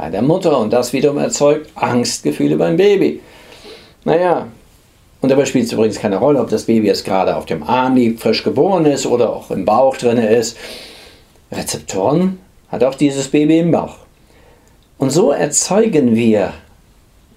bei 0.00 0.08
der 0.08 0.22
Mutter 0.22 0.58
und 0.58 0.72
das 0.72 0.94
wiederum 0.94 1.18
erzeugt 1.18 1.68
Angstgefühle 1.74 2.56
beim 2.56 2.78
Baby. 2.78 3.20
Naja, 4.04 4.48
und 5.20 5.28
dabei 5.28 5.44
spielt 5.44 5.66
es 5.66 5.72
übrigens 5.72 5.98
keine 5.98 6.16
Rolle, 6.16 6.40
ob 6.40 6.48
das 6.48 6.64
Baby 6.64 6.86
jetzt 6.86 7.04
gerade 7.04 7.36
auf 7.36 7.44
dem 7.44 7.62
Arm 7.62 7.96
liegt, 7.96 8.20
frisch 8.20 8.42
geboren 8.42 8.86
ist 8.86 9.04
oder 9.04 9.30
auch 9.30 9.50
im 9.50 9.66
Bauch 9.66 9.98
drin 9.98 10.16
ist. 10.16 10.56
Rezeptoren 11.52 12.38
hat 12.70 12.82
auch 12.82 12.94
dieses 12.94 13.28
Baby 13.28 13.58
im 13.58 13.72
Bauch. 13.72 13.96
Und 14.96 15.10
so 15.10 15.32
erzeugen 15.32 16.14
wir 16.14 16.54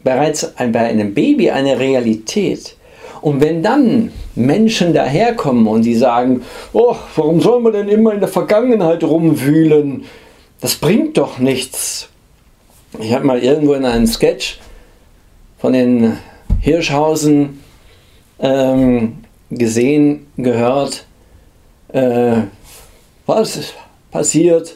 bereits 0.06 0.54
bei 0.58 0.80
einem 0.80 1.14
Baby 1.14 1.52
eine 1.52 1.80
Realität, 1.80 2.78
und 3.24 3.40
wenn 3.40 3.64
dann 3.64 4.12
Menschen 4.36 4.94
daherkommen 4.94 5.66
und 5.66 5.84
die 5.84 5.96
sagen, 5.96 6.42
oh, 6.74 6.94
warum 7.16 7.40
soll 7.40 7.62
man 7.62 7.72
denn 7.72 7.88
immer 7.88 8.14
in 8.14 8.20
der 8.20 8.28
Vergangenheit 8.28 9.02
rumwühlen? 9.02 10.04
Das 10.60 10.76
bringt 10.76 11.18
doch 11.18 11.40
nichts. 11.40 12.10
Ich 13.00 13.14
habe 13.14 13.26
mal 13.26 13.40
irgendwo 13.40 13.76
in 13.76 13.86
einem 13.86 14.08
Sketch 14.08 14.60
von 15.58 15.72
den 15.72 16.18
Hirschhausen 16.60 17.62
ähm, 18.40 19.20
gesehen, 19.50 20.28
gehört, 20.36 21.06
äh, 21.94 22.42
was 23.26 23.74
passiert, 24.12 24.76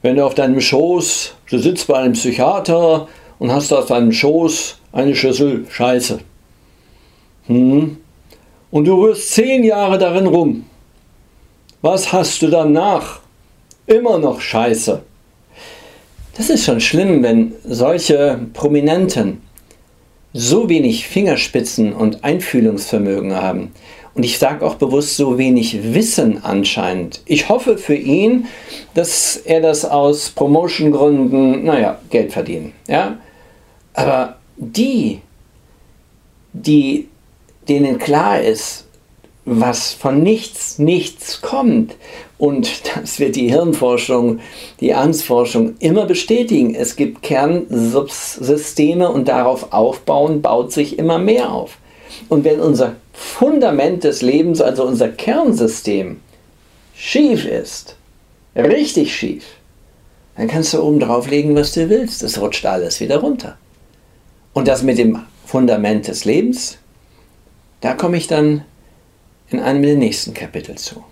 wenn 0.00 0.16
du 0.16 0.24
auf 0.24 0.34
deinem 0.34 0.62
Schoß, 0.62 1.34
du 1.50 1.58
sitzt 1.58 1.88
bei 1.88 1.98
einem 1.98 2.14
Psychiater 2.14 3.06
und 3.38 3.52
hast 3.52 3.70
auf 3.70 3.86
deinem 3.86 4.12
Schoß 4.12 4.78
eine 4.92 5.14
Schüssel 5.14 5.66
Scheiße. 5.68 6.20
Hm? 7.46 7.98
Und 8.70 8.84
du 8.86 9.00
rührst 9.00 9.30
zehn 9.30 9.64
Jahre 9.64 9.98
darin 9.98 10.26
rum. 10.26 10.64
Was 11.82 12.12
hast 12.12 12.42
du 12.42 12.48
danach? 12.48 13.20
Immer 13.86 14.18
noch 14.18 14.40
Scheiße. 14.40 15.02
Das 16.36 16.50
ist 16.50 16.64
schon 16.64 16.80
schlimm, 16.80 17.22
wenn 17.22 17.52
solche 17.64 18.40
Prominenten 18.54 19.42
so 20.32 20.68
wenig 20.68 21.06
Fingerspitzen 21.06 21.92
und 21.92 22.24
Einfühlungsvermögen 22.24 23.36
haben. 23.36 23.72
Und 24.14 24.24
ich 24.24 24.38
sage 24.38 24.64
auch 24.64 24.76
bewusst 24.76 25.16
so 25.16 25.38
wenig 25.38 25.94
Wissen 25.94 26.42
anscheinend. 26.42 27.22
Ich 27.26 27.48
hoffe 27.48 27.78
für 27.78 27.94
ihn, 27.94 28.46
dass 28.94 29.36
er 29.36 29.60
das 29.60 29.84
aus 29.84 30.30
Promotion-Gründen, 30.30 31.64
naja, 31.64 31.98
Geld 32.10 32.32
verdienen. 32.32 32.72
Ja? 32.88 33.18
Aber 33.92 34.36
die, 34.56 35.20
die 36.52 37.08
denen 37.68 37.98
klar 37.98 38.40
ist, 38.40 38.84
was 39.44 39.92
von 39.92 40.22
nichts, 40.22 40.78
nichts 40.78 41.40
kommt. 41.42 41.96
Und 42.38 42.82
das 42.96 43.18
wird 43.18 43.36
die 43.36 43.48
Hirnforschung, 43.48 44.40
die 44.80 44.94
Angstforschung 44.94 45.74
immer 45.78 46.06
bestätigen. 46.06 46.74
Es 46.74 46.96
gibt 46.96 47.22
Kernsysteme 47.22 49.10
und 49.10 49.28
darauf 49.28 49.72
aufbauen 49.72 50.42
baut 50.42 50.72
sich 50.72 50.98
immer 50.98 51.18
mehr 51.18 51.52
auf. 51.52 51.78
Und 52.28 52.44
wenn 52.44 52.60
unser 52.60 52.96
Fundament 53.12 54.04
des 54.04 54.22
Lebens, 54.22 54.60
also 54.60 54.84
unser 54.84 55.08
Kernsystem, 55.08 56.20
schief 56.96 57.44
ist, 57.44 57.96
richtig 58.56 59.14
schief, 59.14 59.44
dann 60.36 60.48
kannst 60.48 60.74
du 60.74 60.82
oben 60.82 61.00
drauf 61.00 61.28
legen, 61.28 61.54
was 61.54 61.72
du 61.72 61.88
willst. 61.88 62.22
Es 62.22 62.40
rutscht 62.40 62.66
alles 62.66 63.00
wieder 63.00 63.18
runter. 63.18 63.56
Und 64.52 64.68
das 64.68 64.82
mit 64.82 64.98
dem 64.98 65.20
Fundament 65.44 66.08
des 66.08 66.24
Lebens 66.24 66.78
da 67.84 67.92
komme 67.92 68.16
ich 68.16 68.26
dann 68.26 68.64
in 69.50 69.60
einem 69.60 69.82
der 69.82 69.96
nächsten 69.96 70.32
Kapitel 70.32 70.74
zu. 70.76 71.04